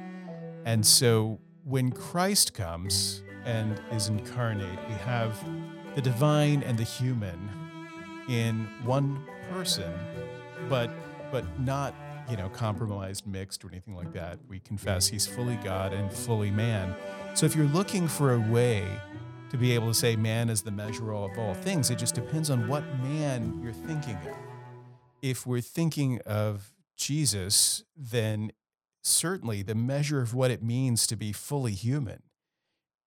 And 0.65 0.83
so 0.83 1.37
when 1.63 1.91
Christ 1.91 2.55
comes 2.55 3.21
and 3.45 3.79
is 3.91 4.07
incarnate, 4.07 4.79
we 4.89 4.95
have 4.95 5.37
the 5.93 6.01
divine 6.01 6.63
and 6.63 6.75
the 6.75 6.83
human 6.83 7.37
in 8.29 8.67
one 8.83 9.23
person, 9.51 9.93
but 10.67 10.89
but 11.31 11.45
not 11.59 11.93
you 12.27 12.35
know 12.35 12.49
compromised, 12.49 13.27
mixed, 13.27 13.63
or 13.63 13.67
anything 13.67 13.95
like 13.95 14.11
that. 14.13 14.39
We 14.49 14.59
confess 14.59 15.05
He's 15.05 15.27
fully 15.27 15.57
God 15.57 15.93
and 15.93 16.11
fully 16.11 16.49
man. 16.49 16.95
So 17.35 17.45
if 17.45 17.55
you're 17.55 17.67
looking 17.67 18.07
for 18.07 18.33
a 18.33 18.39
way 18.39 18.87
to 19.49 19.57
be 19.57 19.73
able 19.73 19.87
to 19.87 19.93
say 19.93 20.15
man 20.15 20.49
is 20.49 20.61
the 20.61 20.71
measure 20.71 21.13
of 21.13 21.37
all 21.37 21.53
things, 21.53 21.89
it 21.89 21.97
just 21.97 22.15
depends 22.15 22.49
on 22.49 22.67
what 22.67 22.83
man 22.99 23.59
you're 23.63 23.73
thinking 23.73 24.15
of. 24.15 24.35
If 25.21 25.45
we're 25.45 25.61
thinking 25.61 26.19
of 26.25 26.73
Jesus, 26.97 27.83
then 27.95 28.51
certainly 29.03 29.61
the 29.61 29.75
measure 29.75 30.21
of 30.21 30.33
what 30.33 30.51
it 30.51 30.63
means 30.63 31.07
to 31.07 31.15
be 31.15 31.31
fully 31.31 31.73
human 31.73 32.23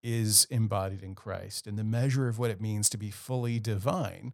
is 0.03 0.47
embodied 0.51 1.03
in 1.03 1.15
Christ. 1.15 1.67
And 1.67 1.79
the 1.79 1.85
measure 1.85 2.29
of 2.29 2.39
what 2.39 2.51
it 2.51 2.61
means 2.61 2.89
to 2.91 2.99
be 2.99 3.11
fully 3.11 3.59
divine 3.59 4.33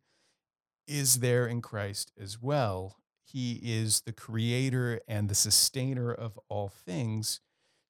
is 0.87 1.21
there 1.21 1.47
in 1.47 1.63
Christ 1.63 2.13
as 2.21 2.41
well. 2.41 2.99
He 3.25 3.61
is 3.63 4.03
the 4.03 4.13
creator 4.13 5.01
and 5.09 5.29
the 5.29 5.35
sustainer 5.35 6.13
of 6.13 6.39
all 6.49 6.69
things. 6.69 7.41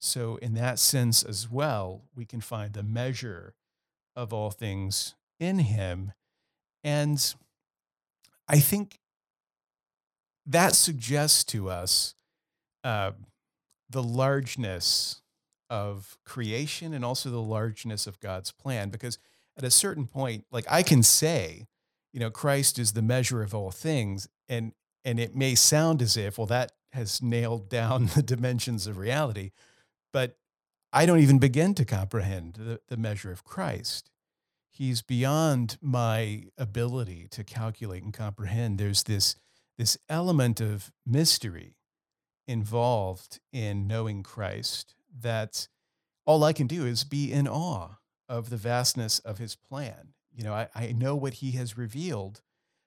So, 0.01 0.37
in 0.37 0.55
that 0.55 0.79
sense 0.79 1.23
as 1.23 1.51
well, 1.51 2.05
we 2.15 2.25
can 2.25 2.41
find 2.41 2.73
the 2.73 2.83
measure 2.83 3.55
of 4.17 4.33
all 4.33 4.51
things 4.51 5.15
in 5.41 5.59
him. 5.61 6.13
And 6.83 7.35
I 8.49 8.59
think 8.59 8.99
that 10.47 10.75
suggests 10.75 11.45
to 11.45 11.71
us 11.71 12.15
uh, 12.83 13.13
the 13.89 14.03
largeness 14.03 15.23
of 15.71 16.19
creation 16.25 16.93
and 16.93 17.05
also 17.05 17.31
the 17.31 17.41
largeness 17.41 18.07
of 18.07 18.21
God's 18.21 18.53
plan. 18.53 18.91
Because 18.91 19.19
at 19.57 19.65
a 19.65 19.71
certain 19.71 20.07
point, 20.07 20.45
like 20.51 20.67
I 20.69 20.83
can 20.83 21.03
say, 21.03 21.67
you 22.13 22.21
know, 22.21 22.31
Christ 22.31 22.79
is 22.79 22.93
the 22.93 23.03
measure 23.03 23.43
of 23.43 23.55
all 23.55 23.71
things, 23.71 24.29
and 24.49 24.73
and 25.05 25.21
it 25.21 25.35
may 25.35 25.55
sound 25.55 26.01
as 26.01 26.17
if, 26.17 26.39
well, 26.39 26.47
that 26.47 26.73
has 26.93 27.21
nailed 27.21 27.69
down 27.69 28.07
the 28.15 28.23
dimensions 28.23 28.87
of 28.87 28.99
reality, 28.99 29.51
but 30.13 30.37
I 30.97 31.07
don't 31.07 31.19
even 31.19 31.41
begin 31.41 31.75
to 31.75 31.85
comprehend 31.85 32.55
the, 32.55 32.81
the 32.87 32.97
measure 32.97 33.33
of 33.33 33.43
Christ. 33.43 34.11
He's 34.71 35.03
beyond 35.03 35.77
my 35.83 36.45
ability 36.57 37.27
to 37.33 37.43
calculate 37.43 38.05
and 38.05 38.15
comprehend. 38.15 38.79
There's 38.79 39.03
this 39.03 39.35
this 39.77 39.99
element 40.09 40.61
of 40.61 40.93
mystery 41.05 41.75
involved 42.47 43.41
in 43.53 43.89
knowing 43.89 44.23
Christ 44.23 44.95
that 45.21 45.67
all 46.27 46.45
I 46.45 46.53
can 46.53 46.69
do 46.69 46.87
is 46.87 47.03
be 47.03 47.33
in 47.33 47.49
awe 47.49 47.97
of 48.29 48.51
the 48.51 48.57
vastness 48.57 49.19
of 49.19 49.39
his 49.39 49.57
plan. 49.57 50.15
You 50.33 50.45
know, 50.45 50.55
I, 50.55 50.69
I 50.77 50.93
know 50.93 51.17
what 51.17 51.35
he 51.35 51.53
has 51.53 51.77
revealed 51.77 52.41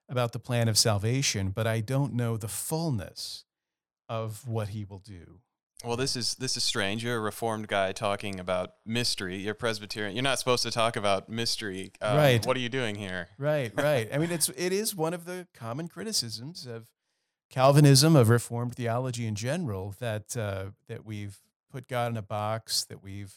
about 0.08 0.32
the 0.32 0.40
plan 0.40 0.70
of 0.70 0.78
salvation, 0.78 1.50
but 1.50 1.68
I 1.68 1.82
don't 1.82 2.14
know 2.14 2.38
the 2.38 2.48
fullness 2.48 3.44
of 4.08 4.48
what 4.48 4.70
he 4.70 4.86
will 4.86 5.00
do. 5.00 5.42
Well, 5.86 5.96
this 5.96 6.15
is 6.15 6.36
this 6.36 6.57
is 6.57 6.63
strange. 6.63 7.03
You're 7.03 7.17
a 7.17 7.19
reformed 7.19 7.67
guy 7.67 7.91
talking 7.91 8.39
about 8.39 8.74
mystery. 8.86 9.38
You're 9.38 9.53
Presbyterian. 9.53 10.15
You're 10.15 10.24
not 10.24 10.39
supposed 10.39 10.63
to 10.63 10.72
talk 10.72 10.96
about 10.96 11.29
mystery. 11.29 11.91
Um, 12.01 12.17
Right. 12.17 12.46
What 12.46 12.57
are 12.57 12.60
you 12.60 12.69
doing 12.69 12.96
here? 12.96 13.27
Right, 13.38 13.72
right. 13.77 14.10
I 14.12 14.17
mean, 14.17 14.31
it's 14.31 14.50
it 14.50 14.74
is 14.74 14.96
one 14.96 15.13
of 15.13 15.25
the 15.25 15.48
common 15.53 15.88
criticisms 15.88 16.65
of 16.65 16.88
Calvinism, 17.51 18.15
of 18.15 18.29
Reformed 18.29 18.75
theology 18.75 19.27
in 19.27 19.36
general, 19.36 19.93
that 20.00 20.36
uh, 20.36 20.72
that 20.88 21.05
we've 21.05 21.38
put 21.72 21.88
God 21.88 22.12
in 22.12 22.17
a 22.17 22.24
box, 22.24 22.84
that 22.86 23.03
we've 23.03 23.36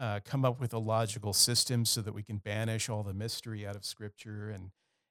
uh, 0.00 0.20
come 0.24 0.46
up 0.46 0.60
with 0.60 0.72
a 0.72 0.78
logical 0.78 1.34
system 1.34 1.84
so 1.84 2.00
that 2.00 2.14
we 2.14 2.22
can 2.22 2.38
banish 2.38 2.88
all 2.88 3.02
the 3.02 3.12
mystery 3.12 3.66
out 3.66 3.76
of 3.76 3.84
Scripture, 3.84 4.48
and 4.48 4.70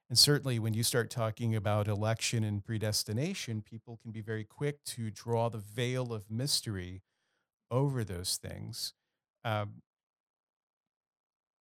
and 0.10 0.18
certainly 0.18 0.58
when 0.58 0.74
you 0.74 0.84
start 0.84 1.10
talking 1.10 1.56
about 1.56 1.88
election 1.88 2.44
and 2.44 2.64
predestination, 2.64 3.62
people 3.62 4.00
can 4.02 4.12
be 4.12 4.22
very 4.22 4.46
quick 4.46 4.84
to 4.86 5.12
draw 5.12 5.50
the 5.50 5.58
veil 5.58 6.14
of 6.14 6.32
mystery 6.32 7.02
over 7.70 8.04
those 8.04 8.38
things. 8.38 8.94
Um, 9.44 9.82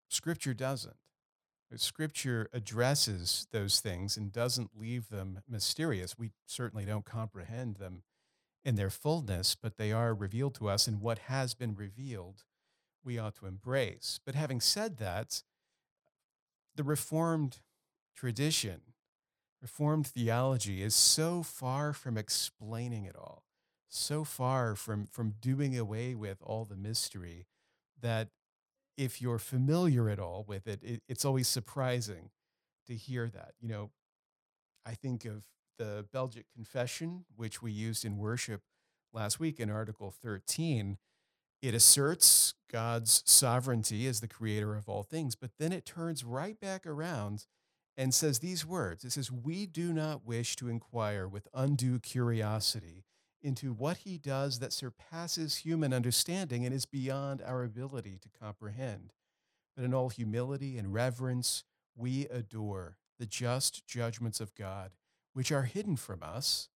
scripture 0.08 0.54
doesn't. 0.54 0.96
Scripture 1.74 2.48
addresses 2.52 3.48
those 3.50 3.80
things 3.80 4.16
and 4.16 4.32
doesn't 4.32 4.70
leave 4.78 5.08
them 5.08 5.40
mysterious. 5.48 6.16
We 6.16 6.30
certainly 6.46 6.84
don't 6.84 7.04
comprehend 7.04 7.76
them 7.76 8.04
in 8.64 8.76
their 8.76 8.90
fullness, 8.90 9.56
but 9.60 9.76
they 9.76 9.90
are 9.90 10.14
revealed 10.14 10.54
to 10.56 10.68
us, 10.68 10.86
and 10.86 11.00
what 11.00 11.18
has 11.20 11.54
been 11.54 11.74
revealed, 11.74 12.44
we 13.04 13.18
ought 13.18 13.34
to 13.36 13.46
embrace. 13.46 14.20
But 14.24 14.36
having 14.36 14.60
said 14.60 14.98
that, 14.98 15.42
the 16.76 16.84
Reformed 16.84 17.58
tradition, 18.16 18.80
Reformed 19.62 20.06
theology 20.06 20.82
is 20.82 20.94
so 20.94 21.42
far 21.42 21.92
from 21.92 22.18
explaining 22.18 23.04
it 23.04 23.16
all, 23.16 23.42
so 23.88 24.22
far 24.22 24.74
from, 24.74 25.06
from 25.06 25.34
doing 25.40 25.76
away 25.76 26.14
with 26.14 26.38
all 26.42 26.64
the 26.64 26.76
mystery 26.76 27.46
that 28.00 28.28
if 28.96 29.20
you're 29.20 29.38
familiar 29.38 30.08
at 30.08 30.18
all 30.18 30.44
with 30.46 30.66
it, 30.66 30.82
it, 30.82 31.02
it's 31.08 31.24
always 31.24 31.48
surprising 31.48 32.30
to 32.86 32.94
hear 32.94 33.28
that. 33.28 33.52
You 33.60 33.68
know, 33.68 33.90
I 34.84 34.94
think 34.94 35.24
of 35.24 35.44
the 35.78 36.06
Belgic 36.12 36.46
Confession, 36.54 37.24
which 37.34 37.60
we 37.62 37.72
used 37.72 38.04
in 38.04 38.18
worship 38.18 38.60
last 39.12 39.40
week 39.40 39.58
in 39.58 39.70
Article 39.70 40.10
13. 40.10 40.98
It 41.62 41.74
asserts 41.74 42.54
God's 42.70 43.22
sovereignty 43.26 44.06
as 44.06 44.20
the 44.20 44.28
creator 44.28 44.76
of 44.76 44.88
all 44.88 45.02
things, 45.02 45.34
but 45.34 45.50
then 45.58 45.72
it 45.72 45.84
turns 45.84 46.24
right 46.24 46.60
back 46.60 46.86
around 46.86 47.46
and 47.96 48.14
says 48.14 48.38
these 48.38 48.66
words 48.66 49.04
It 49.04 49.12
says, 49.12 49.30
We 49.30 49.66
do 49.66 49.92
not 49.92 50.26
wish 50.26 50.56
to 50.56 50.68
inquire 50.68 51.26
with 51.26 51.48
undue 51.54 51.98
curiosity 51.98 53.04
into 53.42 53.72
what 53.72 53.98
he 53.98 54.18
does 54.18 54.58
that 54.58 54.72
surpasses 54.72 55.58
human 55.58 55.92
understanding 55.92 56.64
and 56.64 56.74
is 56.74 56.86
beyond 56.86 57.42
our 57.42 57.62
ability 57.62 58.18
to 58.22 58.28
comprehend. 58.40 59.12
But 59.76 59.84
in 59.84 59.94
all 59.94 60.08
humility 60.08 60.78
and 60.78 60.92
reverence, 60.92 61.64
we 61.94 62.26
adore 62.26 62.96
the 63.18 63.26
just 63.26 63.86
judgments 63.86 64.40
of 64.40 64.54
God, 64.54 64.92
which 65.32 65.52
are 65.52 65.62
hidden 65.62 65.96
from 65.96 66.22
us, 66.22 66.68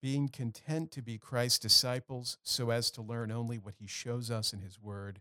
being 0.00 0.28
content 0.28 0.90
to 0.92 1.02
be 1.02 1.18
Christ's 1.18 1.58
disciples 1.58 2.38
so 2.42 2.70
as 2.70 2.90
to 2.92 3.02
learn 3.02 3.30
only 3.30 3.58
what 3.58 3.74
he 3.78 3.86
shows 3.86 4.30
us 4.30 4.52
in 4.52 4.60
his 4.60 4.80
word 4.80 5.20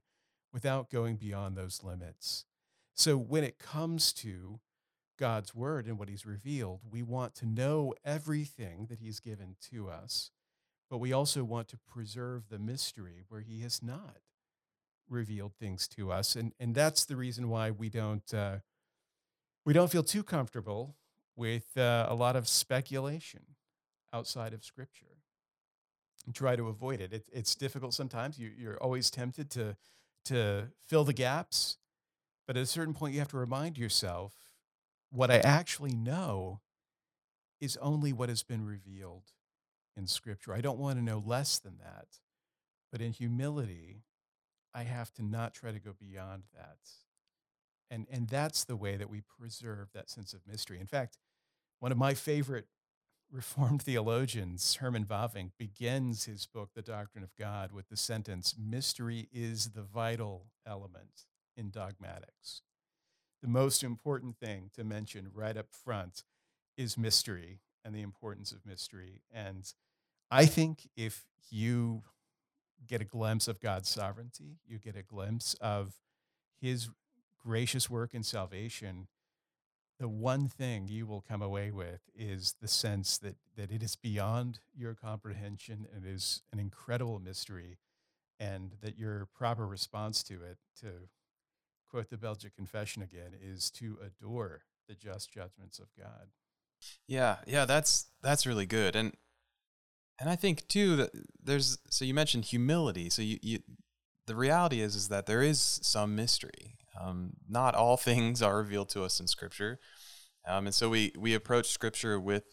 without 0.53 0.89
going 0.89 1.15
beyond 1.15 1.55
those 1.55 1.83
limits. 1.83 2.45
So 2.93 3.17
when 3.17 3.43
it 3.43 3.59
comes 3.59 4.11
to 4.13 4.59
God's 5.21 5.53
word 5.53 5.85
and 5.85 5.99
what 5.99 6.09
he's 6.09 6.25
revealed, 6.25 6.79
we 6.89 7.03
want 7.03 7.35
to 7.35 7.45
know 7.45 7.93
everything 8.03 8.87
that 8.89 8.97
he's 8.97 9.19
given 9.19 9.55
to 9.69 9.87
us, 9.87 10.31
but 10.89 10.97
we 10.97 11.13
also 11.13 11.43
want 11.43 11.67
to 11.67 11.77
preserve 11.77 12.49
the 12.49 12.57
mystery 12.57 13.21
where 13.29 13.41
he 13.41 13.61
has 13.61 13.83
not 13.83 14.17
revealed 15.07 15.53
things 15.59 15.87
to 15.89 16.11
us. 16.11 16.35
And, 16.35 16.53
and 16.59 16.73
that's 16.73 17.05
the 17.05 17.15
reason 17.15 17.49
why 17.49 17.69
we 17.69 17.87
don't, 17.87 18.33
uh, 18.33 18.57
we 19.63 19.73
don't 19.73 19.91
feel 19.91 20.01
too 20.01 20.23
comfortable 20.23 20.95
with 21.35 21.77
uh, 21.77 22.07
a 22.09 22.15
lot 22.15 22.35
of 22.35 22.47
speculation 22.47 23.41
outside 24.11 24.53
of 24.53 24.63
scripture 24.63 25.19
and 26.25 26.33
try 26.33 26.55
to 26.55 26.67
avoid 26.67 26.99
it. 26.99 27.13
it 27.13 27.25
it's 27.31 27.53
difficult 27.53 27.93
sometimes. 27.93 28.39
You, 28.39 28.49
you're 28.57 28.77
always 28.77 29.11
tempted 29.11 29.51
to, 29.51 29.77
to 30.25 30.69
fill 30.87 31.03
the 31.03 31.13
gaps, 31.13 31.77
but 32.47 32.57
at 32.57 32.63
a 32.63 32.65
certain 32.65 32.95
point, 32.95 33.13
you 33.13 33.19
have 33.19 33.29
to 33.29 33.37
remind 33.37 33.77
yourself 33.77 34.33
what 35.11 35.29
I 35.29 35.37
actually 35.37 35.93
know 35.93 36.61
is 37.59 37.77
only 37.77 38.13
what 38.13 38.29
has 38.29 38.43
been 38.43 38.65
revealed 38.65 39.33
in 39.95 40.07
Scripture. 40.07 40.53
I 40.53 40.61
don't 40.61 40.79
want 40.79 40.97
to 40.97 41.03
know 41.03 41.21
less 41.23 41.59
than 41.59 41.77
that, 41.77 42.07
but 42.91 43.01
in 43.01 43.11
humility, 43.11 44.03
I 44.73 44.83
have 44.83 45.13
to 45.13 45.23
not 45.23 45.53
try 45.53 45.71
to 45.71 45.79
go 45.79 45.93
beyond 45.99 46.43
that. 46.55 46.77
And, 47.89 48.07
and 48.09 48.29
that's 48.29 48.63
the 48.63 48.77
way 48.77 48.95
that 48.95 49.09
we 49.09 49.21
preserve 49.21 49.89
that 49.93 50.09
sense 50.09 50.33
of 50.33 50.47
mystery. 50.47 50.79
In 50.79 50.87
fact, 50.87 51.17
one 51.79 51.91
of 51.91 51.97
my 51.97 52.13
favorite 52.13 52.67
Reformed 53.31 53.81
theologians, 53.83 54.75
Herman 54.75 55.05
Bavinck, 55.05 55.51
begins 55.57 56.25
his 56.25 56.45
book, 56.45 56.71
The 56.75 56.81
Doctrine 56.81 57.23
of 57.23 57.33
God, 57.37 57.71
with 57.71 57.87
the 57.87 57.95
sentence 57.95 58.55
Mystery 58.59 59.29
is 59.31 59.69
the 59.69 59.83
vital 59.83 60.47
element 60.65 61.27
in 61.55 61.69
dogmatics 61.69 62.61
the 63.41 63.47
most 63.47 63.83
important 63.83 64.37
thing 64.37 64.69
to 64.75 64.83
mention 64.83 65.29
right 65.33 65.57
up 65.57 65.67
front 65.71 66.23
is 66.77 66.97
mystery 66.97 67.59
and 67.83 67.93
the 67.93 68.01
importance 68.01 68.51
of 68.51 68.65
mystery. 68.65 69.21
And 69.33 69.71
I 70.29 70.45
think 70.45 70.89
if 70.95 71.25
you 71.49 72.03
get 72.87 73.01
a 73.01 73.05
glimpse 73.05 73.47
of 73.47 73.59
God's 73.59 73.89
sovereignty, 73.89 74.57
you 74.67 74.77
get 74.79 74.95
a 74.95 75.03
glimpse 75.03 75.55
of 75.55 75.95
his 76.59 76.89
gracious 77.43 77.89
work 77.89 78.13
in 78.13 78.23
salvation, 78.23 79.07
the 79.99 80.07
one 80.07 80.47
thing 80.47 80.87
you 80.87 81.05
will 81.05 81.21
come 81.21 81.41
away 81.41 81.71
with 81.71 82.01
is 82.15 82.55
the 82.61 82.67
sense 82.67 83.17
that, 83.19 83.35
that 83.55 83.71
it 83.71 83.83
is 83.83 83.95
beyond 83.95 84.59
your 84.75 84.95
comprehension 84.95 85.87
and 85.93 86.05
it 86.05 86.11
is 86.11 86.41
an 86.51 86.59
incredible 86.59 87.19
mystery, 87.19 87.77
and 88.39 88.73
that 88.81 88.97
your 88.97 89.27
proper 89.35 89.67
response 89.67 90.23
to 90.23 90.33
it, 90.33 90.57
to 90.79 90.87
quote 91.91 92.09
the 92.09 92.17
Belgic 92.17 92.55
Confession 92.55 93.03
again, 93.03 93.33
is 93.39 93.69
to 93.71 93.97
adore 94.01 94.61
the 94.87 94.95
just 94.95 95.31
judgments 95.31 95.77
of 95.77 95.87
God. 95.97 96.29
Yeah, 97.07 97.37
yeah, 97.45 97.65
that's 97.65 98.07
that's 98.23 98.47
really 98.47 98.65
good, 98.65 98.95
and 98.95 99.13
and 100.19 100.29
I 100.29 100.35
think 100.35 100.67
too 100.67 100.95
that 100.95 101.11
there's 101.43 101.77
so 101.89 102.05
you 102.05 102.13
mentioned 102.13 102.45
humility. 102.45 103.09
So 103.09 103.21
you, 103.21 103.37
you 103.41 103.59
the 104.25 104.35
reality 104.35 104.81
is 104.81 104.95
is 104.95 105.09
that 105.09 105.25
there 105.25 105.43
is 105.43 105.79
some 105.83 106.15
mystery. 106.15 106.77
Um, 106.99 107.33
not 107.47 107.75
all 107.75 107.97
things 108.09 108.41
are 108.41 108.57
revealed 108.57 108.89
to 108.89 109.03
us 109.03 109.19
in 109.19 109.27
Scripture, 109.27 109.79
um, 110.47 110.65
and 110.65 110.73
so 110.73 110.89
we 110.89 111.11
we 111.17 111.35
approach 111.35 111.69
Scripture 111.69 112.19
with 112.19 112.45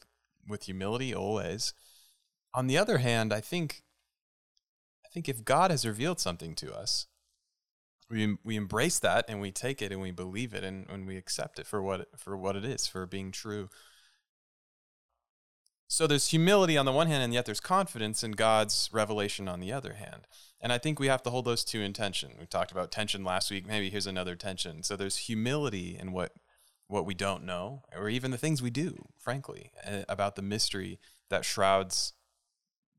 with 0.47 0.65
humility 0.65 1.15
always. 1.15 1.73
On 2.55 2.67
the 2.67 2.77
other 2.77 2.99
hand, 2.99 3.33
I 3.33 3.41
think 3.41 3.83
I 5.07 5.09
think 5.09 5.29
if 5.29 5.45
God 5.45 5.71
has 5.71 5.87
revealed 5.87 6.21
something 6.21 6.55
to 6.57 6.75
us, 6.75 7.07
we 8.11 8.37
we 8.45 8.57
embrace 8.57 8.99
that 9.01 9.27
and 9.29 9.41
we 9.41 9.51
take 9.51 9.83
it 9.83 9.93
and 9.93 10.01
we 10.01 10.11
believe 10.11 10.55
it 10.55 10.65
and, 10.65 10.89
and 10.89 11.07
we 11.07 11.17
accept 11.17 11.59
it 11.59 11.67
for 11.67 11.83
what 11.83 12.01
it, 12.01 12.09
for 12.17 12.37
what 12.37 12.57
it 12.57 12.65
is 12.65 12.87
for 12.87 13.07
being 13.07 13.31
true. 13.31 13.69
So 15.87 16.07
there's 16.07 16.29
humility 16.29 16.77
on 16.77 16.85
the 16.85 16.93
one 16.93 17.07
hand 17.07 17.23
and 17.23 17.33
yet 17.33 17.47
there's 17.47 17.61
confidence 17.61 18.23
in 18.23 18.33
God's 18.33 18.91
revelation 18.93 19.49
on 19.49 19.61
the 19.61 19.73
other 19.73 19.95
hand. 19.95 20.27
And 20.61 20.73
I 20.73 20.79
think 20.79 20.99
we 20.99 21.07
have 21.07 21.23
to 21.23 21.31
hold 21.31 21.45
those 21.45 21.65
two 21.65 21.81
in 21.81 21.93
tension. 21.93 22.33
We 22.39 22.47
talked 22.47 22.73
about 22.73 22.91
tension 22.91 23.25
last 23.25 23.51
week, 23.51 23.67
maybe 23.67 23.91
here's 23.91 24.07
another 24.07 24.37
tension. 24.37 24.83
So 24.83 24.97
there's 24.97 25.17
humility 25.17 25.97
in 25.99 26.13
what 26.13 26.33
what 26.89 27.05
we 27.05 27.15
don't 27.15 27.45
know 27.45 27.83
or 27.95 28.09
even 28.09 28.31
the 28.31 28.39
things 28.39 28.63
we 28.63 28.71
do, 28.71 29.05
frankly, 29.19 29.73
uh, 29.87 30.05
about 30.09 30.37
the 30.37 30.43
mystery 30.43 30.99
that 31.29 31.45
shrouds 31.45 32.15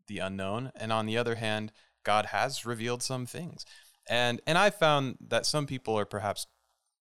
the 0.10 0.20
unknown, 0.20 0.72
and 0.76 0.92
on 0.92 1.06
the 1.06 1.18
other 1.18 1.36
hand, 1.36 1.72
God 2.04 2.28
has 2.28 2.66
revealed 2.66 3.02
some 3.02 3.26
things. 3.26 3.66
And 4.10 4.42
and 4.48 4.58
I 4.58 4.72
found 4.72 5.18
that 5.30 5.46
some 5.46 5.68
people 5.68 5.98
are 5.98 6.06
perhaps 6.06 6.48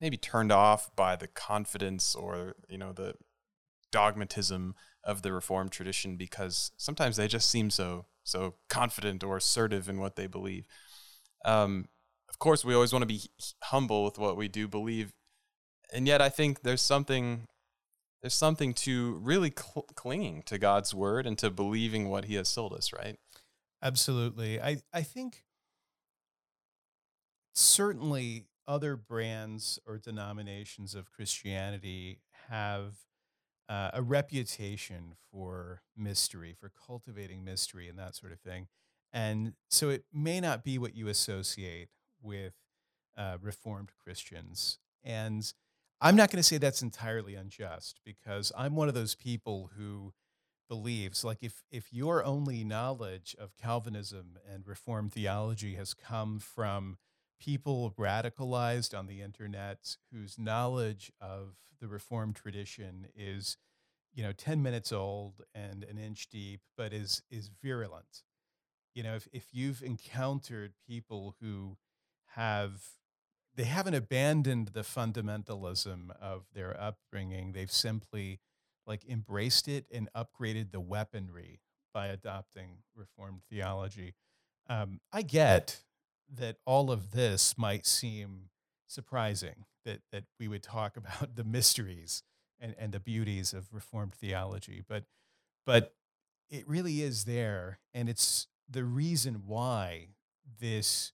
maybe 0.01 0.17
turned 0.17 0.53
off 0.53 0.95
by 0.97 1.17
the 1.17 1.29
confidence 1.29 2.15
or 2.15 2.57
you 2.69 2.77
know 2.77 2.93
the 2.93 3.15
dogmatism 3.91 4.75
of 5.05 5.23
the 5.23 5.33
reformed 5.33 5.73
tradition 5.73 6.17
because 6.17 6.73
sometimes 6.77 7.17
they 7.17 7.29
just 7.29 7.49
seem 7.49 7.71
so 7.71 8.07
so 8.25 8.57
confident 8.69 9.25
or 9.25 9.39
assertive 9.39 9.89
in 9.89 10.01
what 10.01 10.17
they 10.17 10.27
believe. 10.27 10.67
Um, 11.45 11.87
of 12.29 12.39
course, 12.39 12.65
we 12.65 12.75
always 12.75 12.93
want 12.93 13.03
to 13.03 13.07
be 13.07 13.23
humble 13.65 14.05
with 14.05 14.19
what 14.19 14.37
we 14.37 14.49
do 14.49 14.69
believe, 14.69 15.13
and 15.93 16.07
yet 16.07 16.21
I 16.21 16.29
think 16.29 16.63
there's 16.63 16.83
something 16.83 17.47
there's 18.21 18.35
something 18.35 18.75
to 18.75 19.21
really 19.23 19.53
cl- 19.57 19.87
clinging 19.95 20.43
to 20.47 20.59
God's 20.59 20.93
word 20.93 21.27
and 21.27 21.39
to 21.39 21.51
believing 21.51 22.09
what 22.09 22.25
He 22.25 22.35
has 22.35 22.53
told 22.53 22.73
us. 22.73 22.93
Right? 22.93 23.17
Absolutely. 23.83 24.61
I 24.61 24.83
I 24.93 25.03
think 25.03 25.45
certainly 27.59 28.47
other 28.67 28.97
brands 28.97 29.79
or 29.87 29.99
denominations 29.99 30.95
of 30.95 31.11
Christianity 31.11 32.21
have 32.49 32.95
uh, 33.69 33.91
a 33.93 34.03
reputation 34.03 35.15
for 35.31 35.83
mystery, 35.97 36.55
for 36.59 36.71
cultivating 36.87 37.45
mystery 37.45 37.89
and 37.89 37.99
that 37.99 38.15
sort 38.15 38.33
of 38.33 38.41
thing. 38.41 38.69
And 39.13 39.55
so 39.69 39.89
it 39.89 40.05
may 40.13 40.41
not 40.41 40.63
be 40.63 40.79
what 40.79 40.95
you 40.95 41.09
associate 41.09 41.89
with 42.23 42.55
uh, 43.17 43.39
Reformed 43.41 43.91
Christians. 44.03 44.79
And 45.03 45.53
I'm 46.01 46.15
not 46.15 46.31
going 46.31 46.39
to 46.39 46.43
say 46.43 46.59
that's 46.59 46.83
entirely 46.83 47.35
unjust 47.35 48.01
because 48.05 48.53
I'm 48.57 48.77
one 48.77 48.89
of 48.89 48.95
those 48.95 49.15
people 49.15 49.71
who 49.77 50.13
believes 50.69 51.25
like 51.25 51.39
if 51.41 51.63
if 51.71 51.91
your 51.95 52.23
only 52.23 52.63
knowledge 52.63 53.35
of 53.41 53.57
Calvinism 53.57 54.37
and 54.47 54.67
Reformed 54.67 55.15
theology 55.15 55.77
has 55.77 55.95
come 55.95 56.39
from 56.39 56.99
people 57.39 57.95
radicalized 57.99 58.97
on 58.97 59.07
the 59.07 59.23
internet 59.23 59.97
whose 60.13 60.39
knowledge 60.39 61.13
of 61.21 61.55
the 61.81 61.89
Reformed 61.89 62.37
tradition 62.37 63.07
is, 63.15 63.57
you 64.13 64.23
know, 64.23 64.33
10 64.33 64.63
minutes 64.63 64.93
old 64.93 65.43
and 65.55 65.85
an 65.85 65.99
inch 65.99 66.29
deep, 66.29 66.61
but 66.77 66.93
is 66.93 67.23
is 67.31 67.51
virulent. 67.63 68.23
You 68.95 69.03
know, 69.05 69.15
if, 69.15 69.29
if 69.33 69.47
you've 69.53 69.83
encountered 69.83 70.73
people 70.87 71.37
who 71.41 71.77
have 72.35 72.83
they 73.55 73.65
haven't 73.65 73.95
abandoned 73.95 74.69
the 74.69 74.83
fundamentalism 74.83 76.11
of 76.21 76.45
their 76.55 76.81
upbringing, 76.81 77.53
they've 77.53 77.71
simply 77.71 78.41
like 78.87 79.05
embraced 79.09 79.69
it 79.69 79.87
and 79.93 80.09
upgraded 80.17 80.71
the 80.71 80.81
weaponry 80.81 81.61
by 81.93 82.07
adopting 82.07 82.79
Reformed 82.95 83.43
theology. 83.51 84.15
Um, 84.69 85.01
I 85.13 85.23
get 85.23 85.81
that 86.33 86.57
all 86.65 86.91
of 86.91 87.13
this 87.13 87.57
might 87.57 87.87
seem 87.87 88.51
surprising 88.87 89.65
that 89.85 90.01
that 90.13 90.25
we 90.39 90.49
would 90.49 90.63
talk 90.63 90.97
about 91.03 91.37
the 91.37 91.45
mysteries 91.45 92.23
and, 92.61 92.75
and 92.79 92.93
the 92.93 93.01
beauties 93.01 93.53
of 93.53 93.73
reformed 93.73 94.15
theology 94.15 94.83
but 94.89 95.05
but 95.65 95.95
it 96.51 96.67
really 96.69 97.03
is 97.03 97.25
there 97.25 97.79
and 97.95 98.09
it's 98.09 98.49
the 98.69 98.85
reason 98.85 99.43
why 99.47 100.09
this 100.61 101.13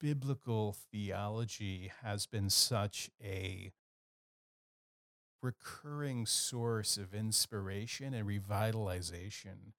biblical 0.00 0.76
theology 0.92 1.90
has 2.02 2.26
been 2.26 2.50
such 2.50 3.10
a 3.22 3.72
recurring 5.42 6.24
source 6.26 6.96
of 6.96 7.14
inspiration 7.14 8.14
and 8.14 8.26
revitalization 8.26 9.72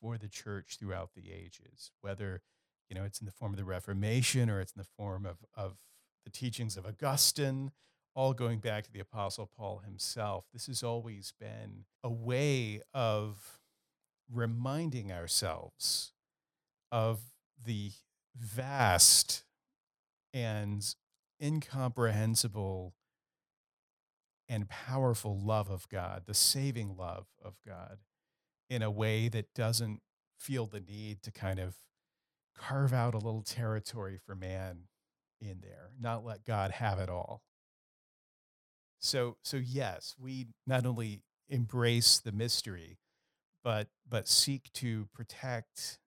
for 0.00 0.18
the 0.18 0.28
church 0.28 0.76
throughout 0.78 1.10
the 1.14 1.32
ages 1.32 1.92
whether 2.00 2.42
you 2.88 2.94
know, 2.94 3.04
it's 3.04 3.20
in 3.20 3.26
the 3.26 3.32
form 3.32 3.52
of 3.52 3.58
the 3.58 3.64
Reformation 3.64 4.48
or 4.48 4.60
it's 4.60 4.72
in 4.72 4.80
the 4.80 4.88
form 4.96 5.26
of, 5.26 5.38
of 5.54 5.78
the 6.24 6.30
teachings 6.30 6.76
of 6.76 6.86
Augustine, 6.86 7.72
all 8.14 8.32
going 8.32 8.58
back 8.58 8.84
to 8.84 8.92
the 8.92 9.00
Apostle 9.00 9.50
Paul 9.56 9.82
himself. 9.84 10.46
This 10.52 10.66
has 10.66 10.82
always 10.82 11.32
been 11.38 11.84
a 12.02 12.10
way 12.10 12.80
of 12.94 13.60
reminding 14.32 15.12
ourselves 15.12 16.12
of 16.90 17.20
the 17.64 17.92
vast 18.36 19.44
and 20.32 20.94
incomprehensible 21.42 22.94
and 24.48 24.68
powerful 24.68 25.38
love 25.38 25.70
of 25.70 25.88
God, 25.88 26.22
the 26.26 26.34
saving 26.34 26.96
love 26.96 27.26
of 27.44 27.56
God, 27.66 27.98
in 28.70 28.82
a 28.82 28.90
way 28.90 29.28
that 29.28 29.54
doesn't 29.54 30.00
feel 30.38 30.66
the 30.66 30.80
need 30.80 31.22
to 31.22 31.30
kind 31.30 31.58
of 31.58 31.76
carve 32.58 32.92
out 32.92 33.14
a 33.14 33.18
little 33.18 33.42
territory 33.42 34.18
for 34.24 34.34
man 34.34 34.88
in 35.40 35.60
there, 35.62 35.90
not 36.00 36.24
let 36.24 36.44
God 36.44 36.72
have 36.72 36.98
it 36.98 37.08
all. 37.08 37.42
So 38.98 39.36
so 39.42 39.56
yes, 39.56 40.14
we 40.18 40.48
not 40.66 40.84
only 40.84 41.22
embrace 41.48 42.18
the 42.18 42.32
mystery, 42.32 42.98
but 43.62 43.88
but 44.08 44.28
seek 44.28 44.72
to 44.74 45.08
protect 45.14 45.98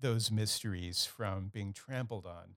those 0.00 0.30
mysteries 0.30 1.04
from 1.04 1.48
being 1.48 1.72
trampled 1.72 2.26
on. 2.26 2.56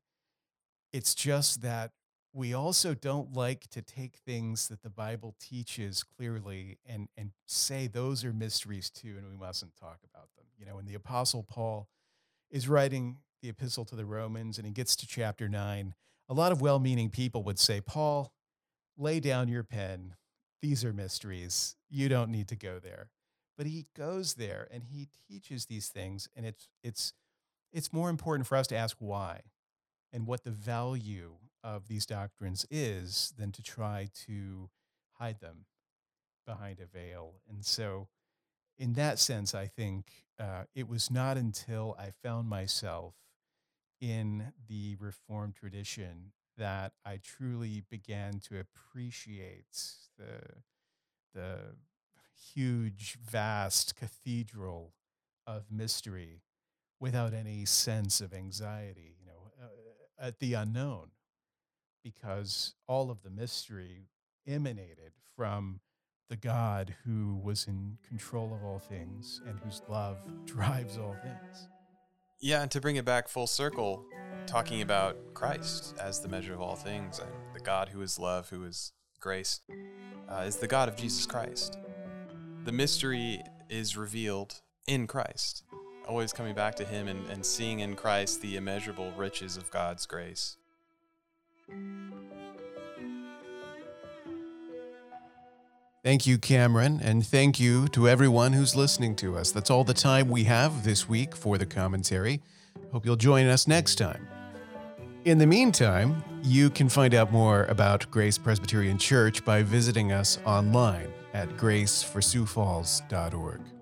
It's 0.91 1.13
just 1.13 1.61
that 1.61 1.91
we 2.33 2.53
also 2.53 2.93
don't 2.93 3.33
like 3.33 3.67
to 3.69 3.81
take 3.81 4.17
things 4.17 4.67
that 4.67 4.81
the 4.83 4.89
Bible 4.89 5.35
teaches 5.39 6.03
clearly 6.03 6.79
and 6.85 7.07
and 7.15 7.31
say 7.45 7.87
those 7.87 8.25
are 8.25 8.33
mysteries 8.33 8.89
too, 8.89 9.15
and 9.17 9.27
we 9.29 9.37
mustn't 9.37 9.75
talk 9.75 9.99
about 10.09 10.29
them. 10.35 10.45
You 10.57 10.65
know, 10.65 10.75
when 10.75 10.85
the 10.85 10.95
Apostle 10.95 11.43
Paul 11.43 11.87
is 12.49 12.67
writing 12.67 13.17
the 13.41 13.49
epistle 13.49 13.85
to 13.85 13.95
the 13.95 14.05
Romans 14.05 14.57
and 14.57 14.65
he 14.65 14.73
gets 14.73 14.95
to 14.97 15.07
chapter 15.07 15.47
nine, 15.47 15.93
a 16.29 16.33
lot 16.33 16.51
of 16.51 16.61
well 16.61 16.79
meaning 16.79 17.09
people 17.09 17.43
would 17.43 17.59
say, 17.59 17.81
Paul, 17.81 18.33
lay 18.97 19.19
down 19.19 19.47
your 19.47 19.63
pen. 19.63 20.15
These 20.61 20.83
are 20.83 20.93
mysteries. 20.93 21.75
You 21.89 22.09
don't 22.09 22.31
need 22.31 22.47
to 22.49 22.55
go 22.55 22.79
there. 22.79 23.09
But 23.57 23.67
he 23.67 23.87
goes 23.95 24.35
there 24.35 24.67
and 24.71 24.83
he 24.83 25.07
teaches 25.27 25.65
these 25.65 25.87
things, 25.87 26.29
and 26.35 26.45
it's 26.45 26.67
it's 26.83 27.13
it's 27.73 27.91
more 27.91 28.09
important 28.09 28.47
for 28.47 28.55
us 28.55 28.67
to 28.67 28.75
ask 28.75 28.97
why 28.99 29.41
and 30.13 30.27
what 30.27 30.43
the 30.43 30.51
value 30.51 31.35
of 31.63 31.87
these 31.87 32.05
doctrines 32.05 32.65
is 32.69 33.33
than 33.37 33.51
to 33.51 33.61
try 33.61 34.09
to 34.25 34.69
hide 35.13 35.39
them 35.39 35.65
behind 36.45 36.79
a 36.79 36.85
veil. 36.85 37.41
And 37.49 37.65
so 37.65 38.07
in 38.77 38.93
that 38.93 39.19
sense, 39.19 39.55
I 39.55 39.65
think 39.67 40.05
uh, 40.39 40.63
it 40.75 40.87
was 40.87 41.09
not 41.09 41.35
until 41.35 41.95
I 41.99 42.11
found 42.23 42.47
myself 42.47 43.15
in 43.99 44.53
the 44.67 44.95
Reformed 44.99 45.55
tradition 45.55 46.31
that 46.57 46.93
I 47.05 47.19
truly 47.23 47.83
began 47.89 48.39
to 48.49 48.59
appreciate 48.59 49.81
the 50.17 50.41
the 51.33 51.75
huge, 52.53 53.17
vast 53.23 53.95
cathedral 53.95 54.93
of 55.45 55.65
mystery 55.71 56.41
without 56.99 57.33
any 57.33 57.65
sense 57.65 58.21
of 58.21 58.33
anxiety, 58.33 59.15
you 59.19 59.25
know, 59.25 59.51
uh, 59.61 60.25
at 60.27 60.39
the 60.39 60.53
unknown, 60.53 61.09
because 62.03 62.73
all 62.87 63.11
of 63.11 63.21
the 63.21 63.29
mystery 63.29 64.07
emanated 64.47 65.11
from 65.35 65.79
the 66.29 66.35
God 66.35 66.95
who 67.05 67.39
was 67.41 67.67
in 67.67 67.97
control 68.07 68.53
of 68.53 68.63
all 68.63 68.79
things 68.79 69.41
and 69.45 69.59
whose 69.59 69.81
love 69.87 70.17
drives 70.45 70.97
all 70.97 71.15
things. 71.21 71.67
Yeah, 72.39 72.61
and 72.61 72.69
to 72.71 72.79
bring 72.79 72.97
it 72.97 73.05
back 73.05 73.29
full 73.29 73.47
circle, 73.47 74.05
talking 74.45 74.83
about 74.83 75.17
Christ 75.33 75.95
as 75.99 76.21
the 76.21 76.27
measure 76.27 76.53
of 76.53 76.61
all 76.61 76.75
things, 76.75 77.17
and 77.17 77.29
the 77.55 77.59
God 77.59 77.89
who 77.89 78.01
is 78.01 78.19
love, 78.19 78.49
who 78.49 78.63
is 78.63 78.91
grace, 79.19 79.61
uh, 80.29 80.43
is 80.45 80.57
the 80.57 80.67
God 80.67 80.87
of 80.87 80.95
Jesus 80.95 81.25
Christ. 81.25 81.79
The 82.63 82.71
mystery 82.71 83.41
is 83.69 83.97
revealed 83.97 84.61
in 84.85 85.07
Christ, 85.07 85.63
always 86.07 86.31
coming 86.31 86.53
back 86.53 86.75
to 86.75 86.85
Him 86.85 87.07
and, 87.07 87.27
and 87.27 87.43
seeing 87.43 87.79
in 87.79 87.95
Christ 87.95 88.39
the 88.43 88.55
immeasurable 88.55 89.11
riches 89.17 89.57
of 89.57 89.71
God's 89.71 90.05
grace. 90.05 90.57
Thank 96.07 96.23
you, 96.25 96.37
Cameron, 96.37 97.01
and 97.03 97.27
thank 97.27 97.59
you 97.59 97.89
to 97.89 98.07
everyone 98.07 98.53
who's 98.53 98.77
listening 98.77 99.13
to 99.17 99.37
us. 99.37 99.51
That's 99.51 99.69
all 99.69 99.83
the 99.83 99.93
time 99.93 100.29
we 100.29 100.45
have 100.45 100.85
this 100.85 101.09
week 101.09 101.35
for 101.35 101.57
the 101.57 101.65
commentary. 101.65 102.39
Hope 102.93 103.05
you'll 103.05 103.17
join 103.17 103.47
us 103.47 103.67
next 103.67 103.95
time. 103.95 104.25
In 105.25 105.37
the 105.37 105.45
meantime, 105.45 106.23
you 106.41 106.69
can 106.69 106.87
find 106.87 107.13
out 107.13 107.33
more 107.33 107.65
about 107.65 108.09
Grace 108.09 108.37
Presbyterian 108.37 108.97
Church 108.97 109.43
by 109.43 109.63
visiting 109.63 110.13
us 110.13 110.39
online 110.45 111.11
at 111.33 111.49
graceforsiouxfalls.org. 111.57 113.76